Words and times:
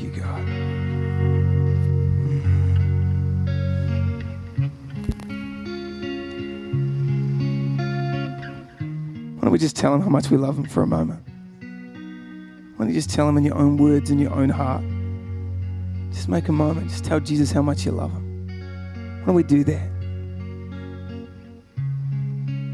You, 0.00 0.08
God. 0.12 0.46
Why 9.36 9.42
don't 9.42 9.52
we 9.52 9.58
just 9.58 9.76
tell 9.76 9.94
him 9.94 10.00
how 10.00 10.08
much 10.08 10.30
we 10.30 10.38
love 10.38 10.56
him 10.56 10.64
for 10.64 10.82
a 10.82 10.86
moment? 10.86 11.22
Why 12.76 12.86
don't 12.86 12.88
you 12.88 12.94
just 12.94 13.10
tell 13.10 13.28
him 13.28 13.36
in 13.36 13.44
your 13.44 13.56
own 13.56 13.76
words, 13.76 14.10
in 14.10 14.18
your 14.18 14.32
own 14.32 14.48
heart? 14.48 14.82
Just 16.14 16.30
make 16.30 16.48
a 16.48 16.52
moment. 16.52 16.88
Just 16.88 17.04
tell 17.04 17.20
Jesus 17.20 17.52
how 17.52 17.60
much 17.60 17.84
you 17.84 17.92
love 17.92 18.10
him. 18.10 18.46
Why 19.20 19.26
don't 19.26 19.34
we 19.34 19.42
do 19.42 19.64
that? 19.64 19.90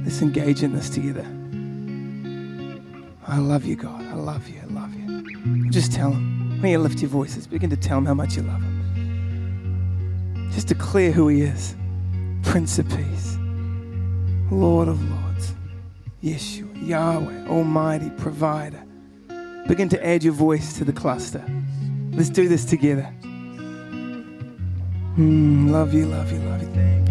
Let's 0.05 0.23
engage 0.23 0.63
in 0.63 0.73
this 0.73 0.89
together. 0.89 1.27
I 3.27 3.39
love 3.39 3.65
you, 3.65 3.75
God. 3.75 4.01
I 4.07 4.15
love 4.15 4.49
you. 4.49 4.61
I 4.63 4.67
love 4.73 4.95
you. 4.95 5.71
Just 5.71 5.91
tell 5.91 6.13
him. 6.13 6.36
Don't 6.61 6.71
you 6.71 6.79
lift 6.79 7.01
your 7.01 7.11
voices? 7.11 7.47
Begin 7.47 7.71
to 7.71 7.77
tell 7.77 7.99
him 7.99 8.07
how 8.07 8.15
much 8.15 8.37
you 8.37 8.43
love 8.43 8.63
him. 8.63 10.51
Just 10.53 10.69
declare 10.69 11.13
who 11.13 11.29
he 11.29 11.43
is 11.43 11.77
Prince 12.43 12.79
of 12.79 12.89
Peace, 12.89 13.37
Lord 14.51 14.89
of 14.89 15.03
Lords, 15.11 15.55
Yeshua, 16.23 16.87
Yahweh, 16.87 17.47
Almighty 17.47 18.11
Provider. 18.17 18.83
Begin 19.69 19.89
to 19.91 20.07
add 20.07 20.25
your 20.25 20.33
voice 20.33 20.73
to 20.79 20.85
the 20.85 20.93
cluster. 20.93 21.45
Let's 22.13 22.31
do 22.31 22.49
this 22.49 22.65
together. 22.65 23.13
Mm, 25.17 25.71
love 25.71 25.93
you, 25.93 26.07
love 26.07 26.33
you, 26.33 26.39
love 26.39 26.63
you. 26.63 27.06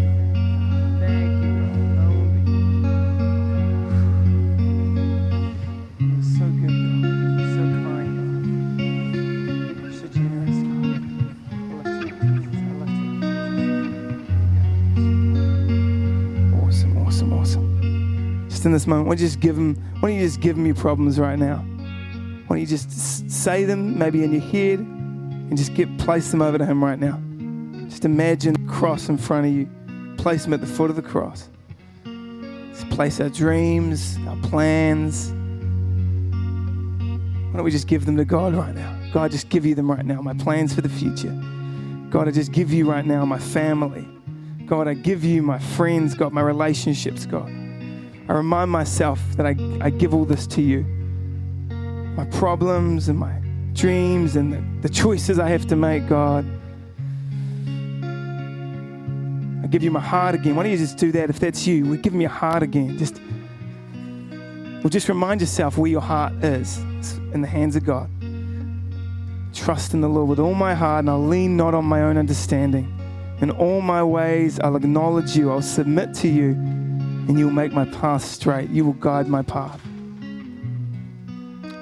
In 18.66 18.72
this 18.72 18.86
moment, 18.86 19.08
why 19.08 19.14
don't 19.14 19.22
you 19.22 19.26
just 19.28 19.40
give 19.40 19.56
him, 19.56 19.76
why 20.00 20.10
don't 20.10 20.18
you 20.18 20.26
just 20.26 20.40
give 20.40 20.58
your 20.58 20.74
problems 20.74 21.18
right 21.18 21.38
now? 21.38 21.64
Why 22.46 22.56
don't 22.56 22.60
you 22.60 22.66
just 22.66 23.30
say 23.30 23.64
them 23.64 23.98
maybe 23.98 24.22
in 24.22 24.32
your 24.32 24.42
head 24.42 24.80
and 24.80 25.56
just 25.56 25.74
get 25.74 25.96
place 25.98 26.30
them 26.30 26.42
over 26.42 26.58
to 26.58 26.66
him 26.66 26.84
right 26.84 26.98
now? 26.98 27.20
Just 27.88 28.04
imagine 28.04 28.52
the 28.54 28.72
cross 28.72 29.08
in 29.08 29.16
front 29.16 29.46
of 29.46 29.52
you. 29.52 29.68
Place 30.18 30.44
them 30.44 30.52
at 30.52 30.60
the 30.60 30.66
foot 30.66 30.90
of 30.90 30.96
the 30.96 31.02
cross. 31.02 31.48
Just 32.04 32.90
place 32.90 33.20
our 33.20 33.28
dreams, 33.28 34.18
our 34.28 34.36
plans. 34.36 35.30
Why 37.50 37.52
don't 37.54 37.64
we 37.64 37.70
just 37.70 37.86
give 37.86 38.04
them 38.04 38.16
to 38.16 38.24
God 38.24 38.54
right 38.54 38.74
now? 38.74 38.98
God, 39.12 39.30
just 39.30 39.48
give 39.48 39.64
you 39.64 39.74
them 39.74 39.90
right 39.90 40.04
now. 40.04 40.20
My 40.20 40.34
plans 40.34 40.74
for 40.74 40.82
the 40.82 40.88
future. 40.88 41.32
God, 42.10 42.28
I 42.28 42.30
just 42.30 42.52
give 42.52 42.72
you 42.72 42.90
right 42.90 43.06
now 43.06 43.24
my 43.24 43.38
family. 43.38 44.06
God, 44.66 44.88
I 44.88 44.94
give 44.94 45.24
you 45.24 45.42
my 45.42 45.58
friends, 45.58 46.14
God, 46.14 46.32
my 46.32 46.42
relationships, 46.42 47.24
God. 47.24 47.50
I 48.28 48.32
remind 48.32 48.70
myself 48.70 49.20
that 49.36 49.46
I, 49.46 49.56
I 49.80 49.90
give 49.90 50.14
all 50.14 50.24
this 50.24 50.46
to 50.48 50.62
you. 50.62 50.82
My 52.16 52.24
problems 52.26 53.08
and 53.08 53.18
my 53.18 53.40
dreams 53.72 54.36
and 54.36 54.52
the, 54.52 54.88
the 54.88 54.92
choices 54.92 55.38
I 55.38 55.48
have 55.48 55.66
to 55.66 55.76
make, 55.76 56.08
God. 56.08 56.44
I 59.62 59.68
give 59.68 59.82
you 59.82 59.90
my 59.90 60.00
heart 60.00 60.34
again. 60.34 60.56
Why 60.56 60.62
don't 60.62 60.72
you 60.72 60.78
just 60.78 60.96
do 60.96 61.12
that 61.12 61.30
if 61.30 61.38
that's 61.38 61.66
you? 61.66 61.86
We 61.86 61.98
give 61.98 62.14
me 62.14 62.24
a 62.24 62.28
heart 62.28 62.62
again. 62.62 62.98
Just 62.98 63.20
well, 64.86 64.90
just 64.90 65.08
remind 65.08 65.40
yourself 65.40 65.76
where 65.78 65.90
your 65.90 66.00
heart 66.00 66.32
is. 66.44 66.78
It's 66.98 67.14
in 67.34 67.40
the 67.40 67.48
hands 67.48 67.74
of 67.74 67.84
God. 67.84 68.08
Trust 69.52 69.94
in 69.94 70.00
the 70.00 70.08
Lord 70.08 70.28
with 70.28 70.38
all 70.38 70.54
my 70.54 70.74
heart, 70.74 71.00
and 71.00 71.10
I'll 71.10 71.26
lean 71.26 71.56
not 71.56 71.74
on 71.74 71.84
my 71.84 72.02
own 72.02 72.16
understanding. 72.16 72.92
In 73.40 73.50
all 73.50 73.80
my 73.80 74.02
ways, 74.02 74.60
I'll 74.60 74.76
acknowledge 74.76 75.36
you. 75.36 75.50
I'll 75.50 75.60
submit 75.60 76.14
to 76.14 76.28
you, 76.28 76.52
and 77.28 77.38
you'll 77.38 77.50
make 77.50 77.72
my 77.72 77.84
path 77.86 78.24
straight. 78.24 78.70
You 78.70 78.84
will 78.84 78.92
guide 78.94 79.28
my 79.28 79.42
path. 79.42 79.80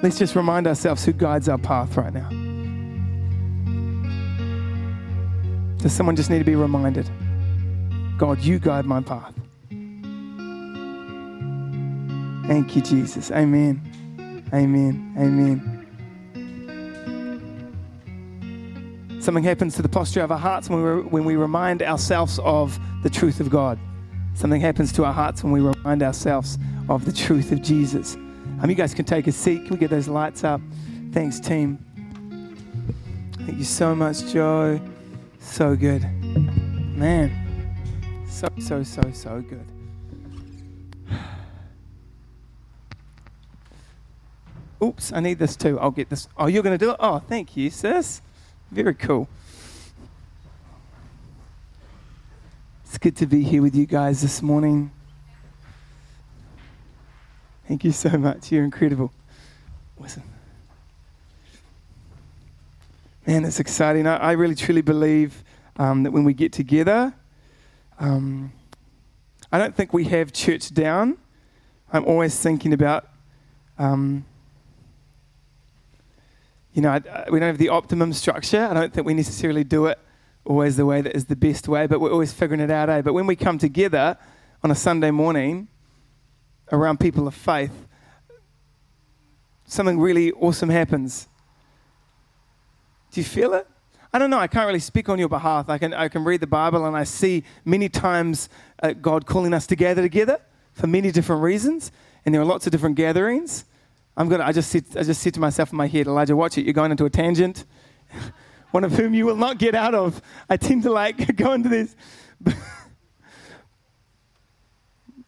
Let's 0.01 0.17
just 0.17 0.35
remind 0.35 0.67
ourselves 0.67 1.05
who 1.05 1.13
guides 1.13 1.49
our 1.49 1.57
path 1.57 1.97
right 1.97 2.13
now. 2.13 2.29
Does 5.77 5.93
someone 5.93 6.15
just 6.15 6.29
need 6.29 6.39
to 6.39 6.45
be 6.45 6.55
reminded? 6.55 7.09
God, 8.17 8.39
you 8.39 8.59
guide 8.59 8.85
my 8.85 9.01
path. 9.01 9.33
Thank 12.47 12.75
you, 12.75 12.81
Jesus. 12.81 13.31
Amen. 13.31 13.81
Amen. 14.53 15.15
Amen. 15.17 15.71
Something 19.21 19.43
happens 19.43 19.75
to 19.75 19.81
the 19.81 19.89
posture 19.89 20.21
of 20.21 20.31
our 20.31 20.37
hearts 20.37 20.69
when 20.69 20.83
we, 20.83 21.01
when 21.01 21.25
we 21.25 21.35
remind 21.35 21.81
ourselves 21.81 22.39
of 22.43 22.79
the 23.01 23.09
truth 23.09 23.39
of 23.39 23.49
God. 23.49 23.79
Something 24.35 24.59
happens 24.59 24.91
to 24.93 25.05
our 25.05 25.13
hearts 25.13 25.43
when 25.43 25.53
we 25.53 25.61
remind 25.61 26.03
ourselves 26.03 26.59
of 26.89 27.05
the 27.05 27.13
truth 27.13 27.53
of 27.53 27.61
Jesus. 27.61 28.15
Um, 28.15 28.69
you 28.69 28.75
guys 28.75 28.93
can 28.93 29.05
take 29.05 29.27
a 29.27 29.31
seat. 29.31 29.63
Can 29.63 29.71
we 29.71 29.77
get 29.77 29.89
those 29.89 30.09
lights 30.09 30.43
up? 30.43 30.59
Thanks, 31.13 31.39
team. 31.39 31.79
Thank 33.45 33.57
you 33.57 33.63
so 33.63 33.95
much, 33.95 34.25
Joe. 34.33 34.81
So 35.39 35.75
good. 35.77 36.03
Man. 36.97 37.31
So, 38.27 38.49
so, 38.59 38.83
so, 38.83 39.01
so 39.13 39.41
good. 39.41 39.65
Oops, 44.83 45.13
I 45.13 45.21
need 45.21 45.39
this 45.39 45.55
too. 45.55 45.79
I'll 45.79 45.91
get 45.91 46.09
this. 46.09 46.27
Oh, 46.37 46.47
you're 46.47 46.61
going 46.61 46.77
to 46.77 46.85
do 46.85 46.91
it? 46.91 46.97
Oh, 46.99 47.19
thank 47.19 47.55
you, 47.55 47.69
sis. 47.69 48.21
Very 48.69 48.93
cool. 48.93 49.29
It's 52.95 53.03
good 53.03 53.17
to 53.17 53.25
be 53.27 53.43
here 53.43 53.61
with 53.61 53.75
you 53.75 53.85
guys 53.85 54.21
this 54.21 54.41
morning. 54.41 54.89
Thank 57.67 57.83
you 57.83 57.91
so 57.91 58.09
much. 58.11 58.53
You're 58.53 58.63
incredible. 58.63 59.11
Awesome. 60.01 60.23
Man, 63.27 63.43
it's 63.43 63.59
exciting. 63.59 64.07
I, 64.07 64.15
I 64.15 64.31
really 64.31 64.55
truly 64.55 64.81
believe 64.81 65.43
um, 65.75 66.03
that 66.03 66.11
when 66.11 66.23
we 66.23 66.33
get 66.33 66.53
together, 66.53 67.13
um, 67.99 68.53
I 69.51 69.59
don't 69.59 69.75
think 69.75 69.91
we 69.91 70.05
have 70.05 70.31
church 70.31 70.73
down. 70.73 71.17
I'm 71.91 72.05
always 72.05 72.39
thinking 72.39 72.71
about, 72.71 73.09
um, 73.77 74.23
you 76.73 76.81
know, 76.81 76.91
I, 76.91 77.01
I- 77.13 77.29
we 77.29 77.41
don't 77.41 77.47
have 77.47 77.57
the 77.57 77.67
optimum 77.67 78.13
structure. 78.13 78.65
I 78.65 78.73
don't 78.73 78.93
think 78.93 79.05
we 79.05 79.13
necessarily 79.13 79.65
do 79.65 79.87
it 79.87 79.99
always 80.45 80.77
the 80.77 80.85
way 80.85 81.01
that 81.01 81.15
is 81.15 81.25
the 81.25 81.35
best 81.35 81.67
way, 81.67 81.87
but 81.87 81.99
we're 81.99 82.11
always 82.11 82.31
figuring 82.31 82.61
it 82.61 82.71
out, 82.71 82.89
eh? 82.89 83.01
But 83.01 83.13
when 83.13 83.27
we 83.27 83.35
come 83.35 83.57
together 83.57 84.17
on 84.63 84.71
a 84.71 84.75
Sunday 84.75 85.11
morning 85.11 85.67
around 86.71 86.99
people 86.99 87.27
of 87.27 87.33
faith, 87.33 87.87
something 89.65 89.99
really 89.99 90.31
awesome 90.33 90.69
happens. 90.69 91.27
Do 93.11 93.21
you 93.21 93.25
feel 93.25 93.53
it? 93.53 93.67
I 94.13 94.19
don't 94.19 94.29
know. 94.29 94.39
I 94.39 94.47
can't 94.47 94.65
really 94.65 94.79
speak 94.79 95.09
on 95.09 95.19
your 95.19 95.27
behalf. 95.27 95.69
I 95.69 95.77
can, 95.77 95.93
I 95.93 96.07
can 96.07 96.23
read 96.23 96.39
the 96.39 96.47
Bible 96.47 96.85
and 96.85 96.95
I 96.95 97.03
see 97.03 97.43
many 97.65 97.89
times 97.89 98.47
uh, 98.81 98.93
God 98.93 99.25
calling 99.25 99.53
us 99.53 99.67
to 99.67 99.75
gather 99.75 100.01
together 100.01 100.39
for 100.73 100.87
many 100.87 101.11
different 101.11 101.41
reasons. 101.41 101.91
And 102.25 102.33
there 102.33 102.41
are 102.41 102.45
lots 102.45 102.65
of 102.65 102.71
different 102.71 102.95
gatherings. 102.95 103.65
I'm 104.17 104.29
gonna, 104.29 104.45
I, 104.45 104.51
just 104.51 104.69
said, 104.69 104.85
I 104.95 105.03
just 105.03 105.21
said 105.21 105.33
to 105.33 105.39
myself 105.39 105.71
in 105.71 105.77
my 105.77 105.87
head, 105.87 106.07
Elijah, 106.07 106.35
watch 106.35 106.57
it. 106.57 106.63
You're 106.63 106.73
going 106.73 106.91
into 106.91 107.03
a 107.03 107.09
tangent, 107.09 107.65
one 108.75 108.83
of 108.83 108.91
whom 108.91 109.13
you 109.13 109.25
will 109.25 109.37
not 109.37 109.57
get 109.57 109.73
out 109.73 109.95
of. 109.95 110.21
I 110.49 110.57
tend 110.57 110.83
to 110.83 110.91
like 110.91 111.33
go 111.37 111.53
into 111.53 111.69
this. 111.69 111.95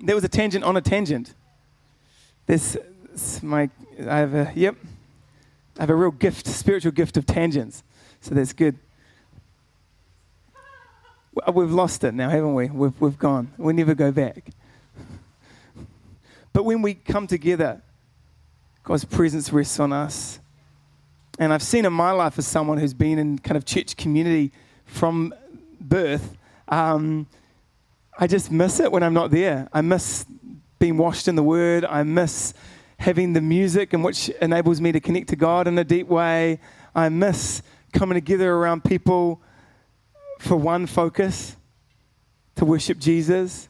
there 0.02 0.16
was 0.16 0.26
a 0.26 0.28
tangent 0.28 0.66
on 0.66 0.76
a 0.76 0.82
tangent. 0.82 1.34
This, 2.46 2.76
this 3.10 3.42
my, 3.42 3.70
I 4.06 4.18
have 4.18 4.34
a, 4.34 4.52
yep. 4.54 4.76
I 5.78 5.84
have 5.84 5.90
a 5.90 5.96
real 5.96 6.12
gift, 6.12 6.46
spiritual 6.46 6.92
gift 6.92 7.16
of 7.16 7.26
tangents. 7.26 7.84
So 8.20 8.36
that's 8.36 8.52
good. 8.52 8.78
We've 11.54 11.72
lost 11.72 12.04
it 12.04 12.14
now, 12.14 12.30
haven't 12.30 12.54
we? 12.54 12.68
We've, 12.68 13.00
we've 13.00 13.18
gone. 13.18 13.54
We 13.58 13.72
never 13.72 13.96
go 13.96 14.12
back. 14.12 14.50
But 16.52 16.66
when 16.66 16.82
we 16.82 16.96
come 16.96 17.28
together, 17.28 17.82
God's 18.84 19.06
presence 19.06 19.54
rests 19.54 19.80
on 19.80 19.94
us. 19.94 20.40
And 21.40 21.54
I've 21.54 21.64
seen 21.64 21.86
in 21.86 21.94
my 21.94 22.12
life 22.12 22.40
as 22.40 22.48
someone 22.48 22.78
who's 22.78 22.94
been 22.94 23.20
in 23.20 23.38
kind 23.40 23.58
of 23.58 23.66
church 23.66 23.96
community 23.96 24.52
from 24.86 25.34
birth, 25.80 26.36
um, 26.68 27.28
I 28.18 28.26
just 28.28 28.52
miss 28.52 28.80
it 28.80 28.92
when 28.92 29.04
I'm 29.04 29.14
not 29.14 29.30
there. 29.30 29.70
I 29.72 29.82
miss 29.82 30.26
being 30.80 30.98
washed 30.98 31.28
in 31.28 31.36
the 31.36 31.44
Word. 31.44 31.86
I 31.86 32.04
miss 32.04 32.54
having 32.98 33.34
the 33.34 33.42
music 33.42 33.94
in 33.94 34.02
which 34.02 34.30
enables 34.42 34.82
me 34.82 34.92
to 34.92 35.00
connect 35.00 35.30
to 35.30 35.36
God 35.36 35.68
in 35.68 35.78
a 35.78 35.84
deep 35.84 36.08
way. 36.08 36.60
I 36.96 37.10
miss 37.10 37.62
coming 37.94 38.16
together 38.16 38.52
around 38.52 38.84
people 38.84 39.40
for 40.40 40.56
one 40.56 40.88
focus 40.88 41.56
to 42.56 42.66
worship 42.66 42.98
Jesus. 42.98 43.70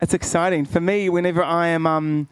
It's 0.00 0.14
exciting. 0.14 0.64
For 0.64 0.80
me, 0.80 1.08
whenever 1.10 1.44
I 1.44 1.68
am 1.68 1.86
um, 1.86 2.28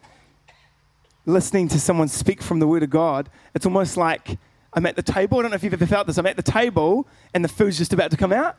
listening 1.31 1.67
to 1.69 1.79
someone 1.79 2.07
speak 2.07 2.41
from 2.41 2.59
the 2.59 2.67
Word 2.67 2.83
of 2.83 2.89
God, 2.89 3.29
it's 3.55 3.65
almost 3.65 3.97
like 3.97 4.37
I'm 4.73 4.85
at 4.85 4.95
the 4.95 5.01
table. 5.01 5.39
I 5.39 5.41
don't 5.41 5.51
know 5.51 5.55
if 5.55 5.63
you've 5.63 5.73
ever 5.73 5.85
felt 5.85 6.07
this. 6.07 6.17
I'm 6.17 6.27
at 6.27 6.35
the 6.35 6.43
table 6.43 7.07
and 7.33 7.43
the 7.43 7.49
food's 7.49 7.77
just 7.77 7.93
about 7.93 8.11
to 8.11 8.17
come 8.17 8.31
out. 8.31 8.57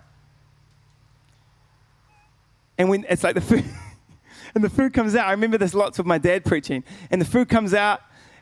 And 2.78 2.88
when 2.88 3.06
it's 3.08 3.22
like 3.22 3.34
the 3.34 3.40
food, 3.40 3.64
and 4.54 4.64
the 4.64 4.70
food 4.70 4.92
comes 4.92 5.14
out, 5.14 5.26
I 5.26 5.30
remember 5.32 5.58
this 5.58 5.74
lots 5.74 5.98
of 5.98 6.06
my 6.06 6.18
dad 6.18 6.44
preaching, 6.44 6.84
and 7.10 7.20
the 7.20 7.24
food 7.24 7.48
comes 7.48 7.74
out 7.74 8.00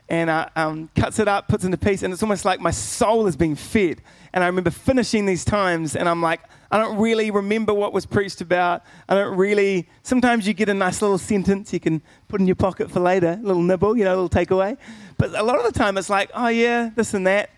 and 0.09 0.29
uh, 0.29 0.49
um, 0.55 0.89
cuts 0.95 1.19
it 1.19 1.27
up, 1.27 1.47
puts 1.47 1.63
it 1.63 1.67
into 1.67 1.77
piece, 1.77 2.03
and 2.03 2.13
it's 2.13 2.23
almost 2.23 2.43
like 2.43 2.59
my 2.59 2.71
soul 2.71 3.27
is 3.27 3.35
being 3.35 3.55
fed. 3.55 4.01
And 4.33 4.43
I 4.43 4.47
remember 4.47 4.71
finishing 4.71 5.25
these 5.25 5.45
times, 5.45 5.95
and 5.95 6.09
I'm 6.09 6.21
like, 6.21 6.41
I 6.71 6.77
don't 6.77 6.97
really 6.97 7.31
remember 7.31 7.73
what 7.73 7.93
was 7.93 8.05
preached 8.05 8.41
about. 8.41 8.83
I 9.09 9.15
don't 9.15 9.37
really. 9.37 9.89
Sometimes 10.03 10.47
you 10.47 10.53
get 10.53 10.69
a 10.69 10.73
nice 10.73 11.01
little 11.01 11.17
sentence 11.17 11.73
you 11.73 11.79
can 11.79 12.01
put 12.27 12.39
in 12.39 12.47
your 12.47 12.55
pocket 12.55 12.89
for 12.89 12.99
later, 12.99 13.37
a 13.41 13.45
little 13.45 13.61
nibble, 13.61 13.97
you 13.97 14.05
know, 14.05 14.15
a 14.15 14.17
little 14.21 14.29
takeaway. 14.29 14.77
But 15.17 15.35
a 15.35 15.43
lot 15.43 15.59
of 15.59 15.71
the 15.71 15.77
time, 15.77 15.97
it's 15.97 16.09
like, 16.09 16.31
oh 16.33 16.47
yeah, 16.47 16.89
this 16.95 17.13
and 17.13 17.27
that. 17.27 17.49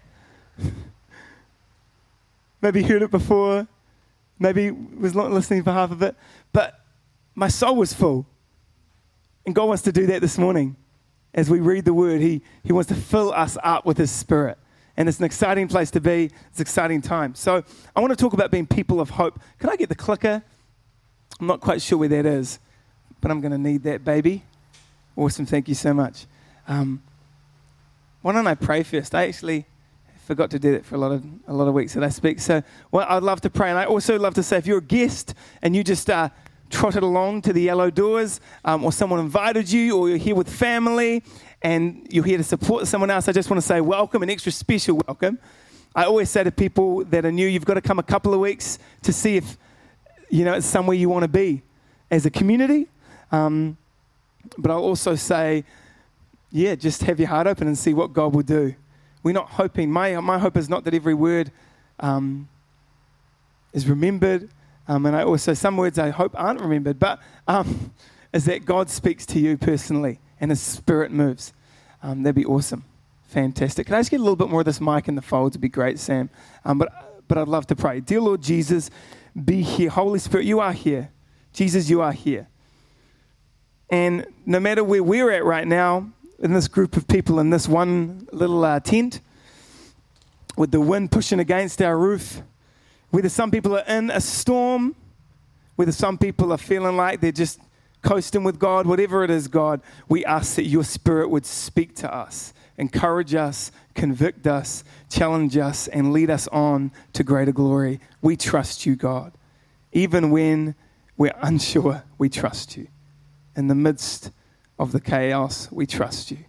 Maybe 2.61 2.81
heard 2.81 3.03
it 3.03 3.11
before. 3.11 3.67
Maybe 4.39 4.71
was 4.71 5.13
not 5.13 5.31
listening 5.31 5.63
for 5.63 5.71
half 5.71 5.91
of 5.91 6.01
it. 6.01 6.15
But 6.51 6.79
my 7.35 7.47
soul 7.47 7.75
was 7.75 7.93
full. 7.93 8.25
And 9.45 9.53
God 9.53 9.65
wants 9.65 9.83
to 9.83 9.91
do 9.91 10.07
that 10.07 10.21
this 10.21 10.37
morning 10.37 10.75
as 11.33 11.49
we 11.49 11.59
read 11.59 11.85
the 11.85 11.93
word, 11.93 12.21
he, 12.21 12.41
he 12.63 12.71
wants 12.71 12.89
to 12.89 12.95
fill 12.95 13.33
us 13.33 13.57
up 13.63 13.85
with 13.85 13.97
his 13.97 14.11
spirit. 14.11 14.57
And 14.95 15.09
it's 15.09 15.19
an 15.19 15.25
exciting 15.25 15.67
place 15.67 15.89
to 15.91 15.99
be. 15.99 16.25
It's 16.49 16.59
an 16.59 16.61
exciting 16.61 17.01
time. 17.01 17.35
So 17.35 17.63
I 17.95 17.99
want 17.99 18.11
to 18.11 18.15
talk 18.15 18.33
about 18.33 18.51
being 18.51 18.67
people 18.67 19.01
of 19.01 19.09
hope. 19.11 19.39
Can 19.59 19.69
I 19.69 19.75
get 19.75 19.89
the 19.89 19.95
clicker? 19.95 20.43
I'm 21.39 21.47
not 21.47 21.61
quite 21.61 21.81
sure 21.81 21.97
where 21.97 22.09
that 22.09 22.25
is, 22.25 22.59
but 23.19 23.31
I'm 23.31 23.41
going 23.41 23.51
to 23.51 23.57
need 23.57 23.83
that, 23.83 24.05
baby. 24.05 24.43
Awesome. 25.15 25.45
Thank 25.45 25.67
you 25.67 25.75
so 25.75 25.93
much. 25.93 26.25
Um, 26.67 27.01
why 28.21 28.33
don't 28.33 28.47
I 28.47 28.55
pray 28.55 28.83
first? 28.83 29.13
I 29.15 29.27
actually 29.27 29.65
forgot 30.25 30.49
to 30.51 30.59
do 30.59 30.71
that 30.71 30.85
for 30.85 30.95
a 30.95 30.97
lot 30.97 31.11
of 31.11 31.25
a 31.47 31.53
lot 31.53 31.67
of 31.67 31.73
weeks 31.73 31.93
that 31.93 32.03
I 32.03 32.09
speak. 32.09 32.39
So, 32.39 32.63
well, 32.91 33.05
I'd 33.09 33.23
love 33.23 33.41
to 33.41 33.49
pray, 33.49 33.69
and 33.69 33.77
I 33.77 33.85
also 33.85 34.17
love 34.17 34.33
to 34.35 34.43
say, 34.43 34.57
if 34.57 34.65
you're 34.65 34.77
a 34.77 34.81
guest 34.81 35.33
and 35.61 35.75
you 35.75 35.83
just 35.83 36.09
uh, 36.09 36.29
trotted 36.69 37.03
along 37.03 37.41
to 37.43 37.53
the 37.53 37.61
yellow 37.61 37.89
doors, 37.89 38.39
um, 38.63 38.85
or 38.85 38.91
someone 38.91 39.19
invited 39.19 39.69
you, 39.71 39.97
or 39.97 40.07
you're 40.07 40.17
here 40.17 40.35
with 40.35 40.49
family 40.49 41.23
and 41.63 42.07
you're 42.11 42.23
here 42.23 42.37
to 42.37 42.43
support 42.43 42.87
someone 42.87 43.09
else, 43.09 43.27
I 43.27 43.31
just 43.31 43.49
want 43.49 43.61
to 43.61 43.65
say 43.65 43.81
welcome, 43.81 44.21
an 44.21 44.29
extra 44.29 44.51
special 44.51 45.01
welcome. 45.07 45.39
I 45.95 46.05
always 46.05 46.29
say 46.29 46.43
to 46.43 46.51
people 46.51 47.05
that 47.05 47.25
are 47.25 47.31
new, 47.31 47.47
you've 47.47 47.65
got 47.65 47.75
to 47.75 47.81
come 47.81 47.99
a 47.99 48.03
couple 48.03 48.33
of 48.33 48.39
weeks 48.39 48.79
to 49.03 49.13
see 49.13 49.37
if 49.37 49.57
you 50.29 50.43
know 50.43 50.53
it's 50.53 50.65
somewhere 50.65 50.95
you 50.95 51.09
want 51.09 51.23
to 51.23 51.27
be 51.27 51.61
as 52.11 52.25
a 52.25 52.29
community. 52.29 52.87
Um, 53.31 53.77
but 54.57 54.69
I'll 54.69 54.83
also 54.83 55.15
say, 55.15 55.63
yeah, 56.51 56.75
just 56.75 57.03
have 57.03 57.19
your 57.19 57.29
heart 57.29 57.47
open 57.47 57.67
and 57.67 57.77
see 57.77 57.93
what 57.93 58.13
God 58.13 58.35
will 58.35 58.43
do. 58.43 58.75
We're 59.23 59.33
not 59.33 59.49
hoping. 59.49 59.91
My 59.91 60.19
my 60.19 60.37
hope 60.37 60.57
is 60.57 60.69
not 60.69 60.83
that 60.83 60.93
every 60.93 61.13
word 61.13 61.51
um, 61.99 62.49
is 63.71 63.87
remembered 63.87 64.49
um, 64.87 65.05
and 65.05 65.15
I 65.15 65.23
also, 65.23 65.53
some 65.53 65.77
words 65.77 65.97
I 65.97 66.09
hope 66.09 66.33
aren't 66.35 66.59
remembered, 66.59 66.99
but 66.99 67.19
um, 67.47 67.93
is 68.33 68.45
that 68.45 68.65
God 68.65 68.89
speaks 68.89 69.25
to 69.27 69.39
you 69.39 69.57
personally 69.57 70.19
and 70.43 70.51
His 70.51 70.59
Spirit 70.59 71.09
moves. 71.09 71.53
Um, 72.03 72.23
that'd 72.23 72.35
be 72.35 72.43
awesome. 72.43 72.83
Fantastic. 73.29 73.87
Can 73.87 73.95
I 73.95 73.99
just 73.99 74.11
get 74.11 74.19
a 74.19 74.23
little 74.23 74.35
bit 74.35 74.49
more 74.49 74.59
of 74.59 74.65
this 74.65 74.81
mic 74.81 75.07
in 75.07 75.15
the 75.15 75.21
folds? 75.21 75.53
It'd 75.53 75.61
be 75.61 75.69
great, 75.69 75.97
Sam. 75.99 76.29
Um, 76.65 76.77
but, 76.77 77.23
but 77.29 77.37
I'd 77.37 77.47
love 77.47 77.65
to 77.67 77.77
pray. 77.77 78.01
Dear 78.01 78.19
Lord 78.19 78.41
Jesus, 78.41 78.91
be 79.45 79.61
here. 79.61 79.89
Holy 79.89 80.19
Spirit, 80.19 80.45
you 80.45 80.59
are 80.59 80.73
here. 80.73 81.11
Jesus, 81.53 81.89
you 81.89 82.01
are 82.01 82.11
here. 82.11 82.49
And 83.89 84.25
no 84.45 84.59
matter 84.59 84.83
where 84.83 85.01
we're 85.01 85.31
at 85.31 85.45
right 85.45 85.65
now, 85.65 86.11
in 86.39 86.53
this 86.53 86.67
group 86.67 86.97
of 86.97 87.07
people 87.07 87.39
in 87.39 87.49
this 87.49 87.69
one 87.69 88.27
little 88.33 88.65
uh, 88.65 88.81
tent, 88.81 89.21
with 90.57 90.71
the 90.71 90.81
wind 90.81 91.09
pushing 91.09 91.39
against 91.39 91.81
our 91.81 91.97
roof, 91.97 92.41
whether 93.11 93.29
some 93.29 93.49
people 93.49 93.77
are 93.77 93.85
in 93.87 94.11
a 94.11 94.19
storm, 94.19 94.93
whether 95.77 95.93
some 95.93 96.17
people 96.17 96.51
are 96.51 96.57
feeling 96.57 96.97
like 96.97 97.21
they're 97.21 97.31
just 97.31 97.61
coasting 98.03 98.43
with 98.43 98.59
God, 98.59 98.85
whatever 98.85 99.23
it 99.23 99.31
is, 99.31 99.47
God, 99.47 99.81
we 100.07 100.23
ask 100.25 100.55
that 100.55 100.67
your 100.67 100.83
spirit 100.83 101.29
would 101.29 101.45
speak 101.45 101.95
to 101.95 102.13
us, 102.13 102.53
encourage 102.77 103.33
us, 103.33 103.71
convict 103.95 104.45
us, 104.45 104.83
challenge 105.09 105.57
us, 105.57 105.87
and 105.87 106.13
lead 106.13 106.29
us 106.29 106.47
on 106.49 106.91
to 107.13 107.23
greater 107.23 107.51
glory. 107.51 107.99
We 108.21 108.35
trust 108.37 108.85
you, 108.85 108.95
God. 108.95 109.33
Even 109.91 110.29
when 110.29 110.75
we're 111.17 111.35
unsure, 111.41 112.03
we 112.17 112.29
trust 112.29 112.77
you. 112.77 112.87
In 113.55 113.67
the 113.67 113.75
midst 113.75 114.31
of 114.77 114.91
the 114.91 114.99
chaos, 114.99 115.69
we 115.71 115.85
trust 115.85 116.31
you. 116.31 116.39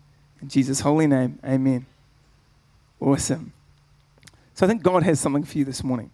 In 0.43 0.49
Jesus' 0.49 0.81
holy 0.81 1.07
name, 1.07 1.39
amen. 1.45 1.87
Awesome. 3.01 3.53
So 4.55 4.67
I 4.67 4.69
think 4.69 4.83
God 4.83 5.03
has 5.03 5.21
something 5.21 5.45
for 5.45 5.59
you 5.59 5.65
this 5.65 5.83
morning 5.83 6.11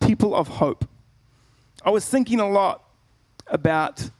people 0.00 0.34
of 0.34 0.48
hope. 0.48 0.86
I 1.84 1.90
was 1.90 2.06
thinking 2.06 2.40
a 2.40 2.48
lot 2.48 2.82
about 3.46 4.10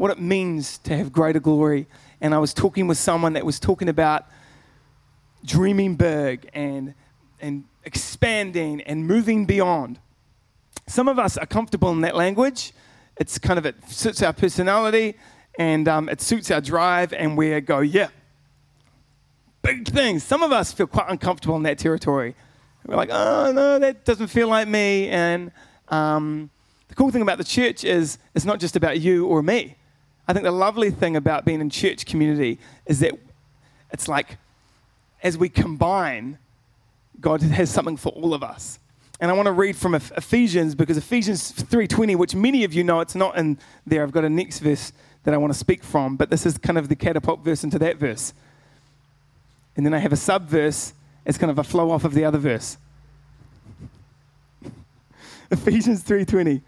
what 0.00 0.10
it 0.10 0.18
means 0.18 0.78
to 0.78 0.96
have 0.96 1.12
greater 1.12 1.40
glory. 1.40 1.86
And 2.22 2.34
I 2.34 2.38
was 2.38 2.54
talking 2.54 2.86
with 2.86 2.96
someone 2.96 3.34
that 3.34 3.44
was 3.44 3.60
talking 3.60 3.90
about 3.90 4.24
dreaming 5.44 5.96
big 5.96 6.48
and, 6.54 6.94
and 7.38 7.64
expanding 7.84 8.80
and 8.80 9.06
moving 9.06 9.44
beyond. 9.44 9.98
Some 10.86 11.06
of 11.06 11.18
us 11.18 11.36
are 11.36 11.44
comfortable 11.44 11.90
in 11.90 12.00
that 12.00 12.16
language. 12.16 12.72
It's 13.18 13.36
kind 13.38 13.58
of, 13.58 13.66
it 13.66 13.76
suits 13.90 14.22
our 14.22 14.32
personality 14.32 15.16
and 15.58 15.86
um, 15.86 16.08
it 16.08 16.22
suits 16.22 16.50
our 16.50 16.62
drive, 16.62 17.12
and 17.12 17.36
we 17.36 17.60
go, 17.60 17.80
yeah, 17.80 18.08
big 19.60 19.86
things. 19.86 20.24
Some 20.24 20.42
of 20.42 20.50
us 20.50 20.72
feel 20.72 20.86
quite 20.86 21.10
uncomfortable 21.10 21.56
in 21.56 21.62
that 21.64 21.76
territory. 21.76 22.34
We're 22.86 22.96
like, 22.96 23.10
oh, 23.12 23.52
no, 23.52 23.78
that 23.78 24.06
doesn't 24.06 24.28
feel 24.28 24.48
like 24.48 24.66
me. 24.66 25.10
And 25.10 25.52
um, 25.88 26.48
the 26.88 26.94
cool 26.94 27.10
thing 27.10 27.20
about 27.20 27.36
the 27.36 27.44
church 27.44 27.84
is 27.84 28.16
it's 28.34 28.46
not 28.46 28.60
just 28.60 28.76
about 28.76 28.98
you 28.98 29.26
or 29.26 29.42
me. 29.42 29.76
I 30.30 30.32
think 30.32 30.44
the 30.44 30.52
lovely 30.52 30.92
thing 30.92 31.16
about 31.16 31.44
being 31.44 31.60
in 31.60 31.70
church 31.70 32.06
community 32.06 32.60
is 32.86 33.00
that 33.00 33.14
it's 33.92 34.06
like 34.06 34.38
as 35.24 35.36
we 35.36 35.48
combine, 35.48 36.38
God 37.20 37.42
has 37.42 37.68
something 37.68 37.96
for 37.96 38.10
all 38.10 38.32
of 38.32 38.44
us. 38.44 38.78
And 39.18 39.28
I 39.28 39.34
want 39.34 39.46
to 39.46 39.52
read 39.52 39.74
from 39.74 39.96
Ephesians 39.96 40.76
because 40.76 40.96
Ephesians 40.96 41.50
3:20, 41.50 42.14
which 42.14 42.36
many 42.36 42.62
of 42.62 42.72
you 42.72 42.84
know, 42.84 43.00
it's 43.00 43.16
not 43.16 43.36
in 43.36 43.58
there. 43.84 44.04
I've 44.04 44.12
got 44.12 44.24
a 44.24 44.30
next 44.30 44.60
verse 44.60 44.92
that 45.24 45.34
I 45.34 45.36
want 45.36 45.52
to 45.52 45.58
speak 45.58 45.82
from, 45.82 46.14
but 46.14 46.30
this 46.30 46.46
is 46.46 46.56
kind 46.58 46.78
of 46.78 46.88
the 46.88 46.94
catapult 46.94 47.40
verse 47.40 47.64
into 47.64 47.80
that 47.80 47.96
verse. 47.96 48.32
And 49.76 49.84
then 49.84 49.92
I 49.92 49.98
have 49.98 50.12
a 50.12 50.16
sub 50.16 50.46
verse 50.46 50.92
it's 51.26 51.38
kind 51.38 51.50
of 51.50 51.58
a 51.58 51.64
flow 51.64 51.90
off 51.90 52.04
of 52.04 52.14
the 52.14 52.24
other 52.24 52.38
verse. 52.38 52.78
Ephesians 55.50 56.04
3:20. 56.04 56.62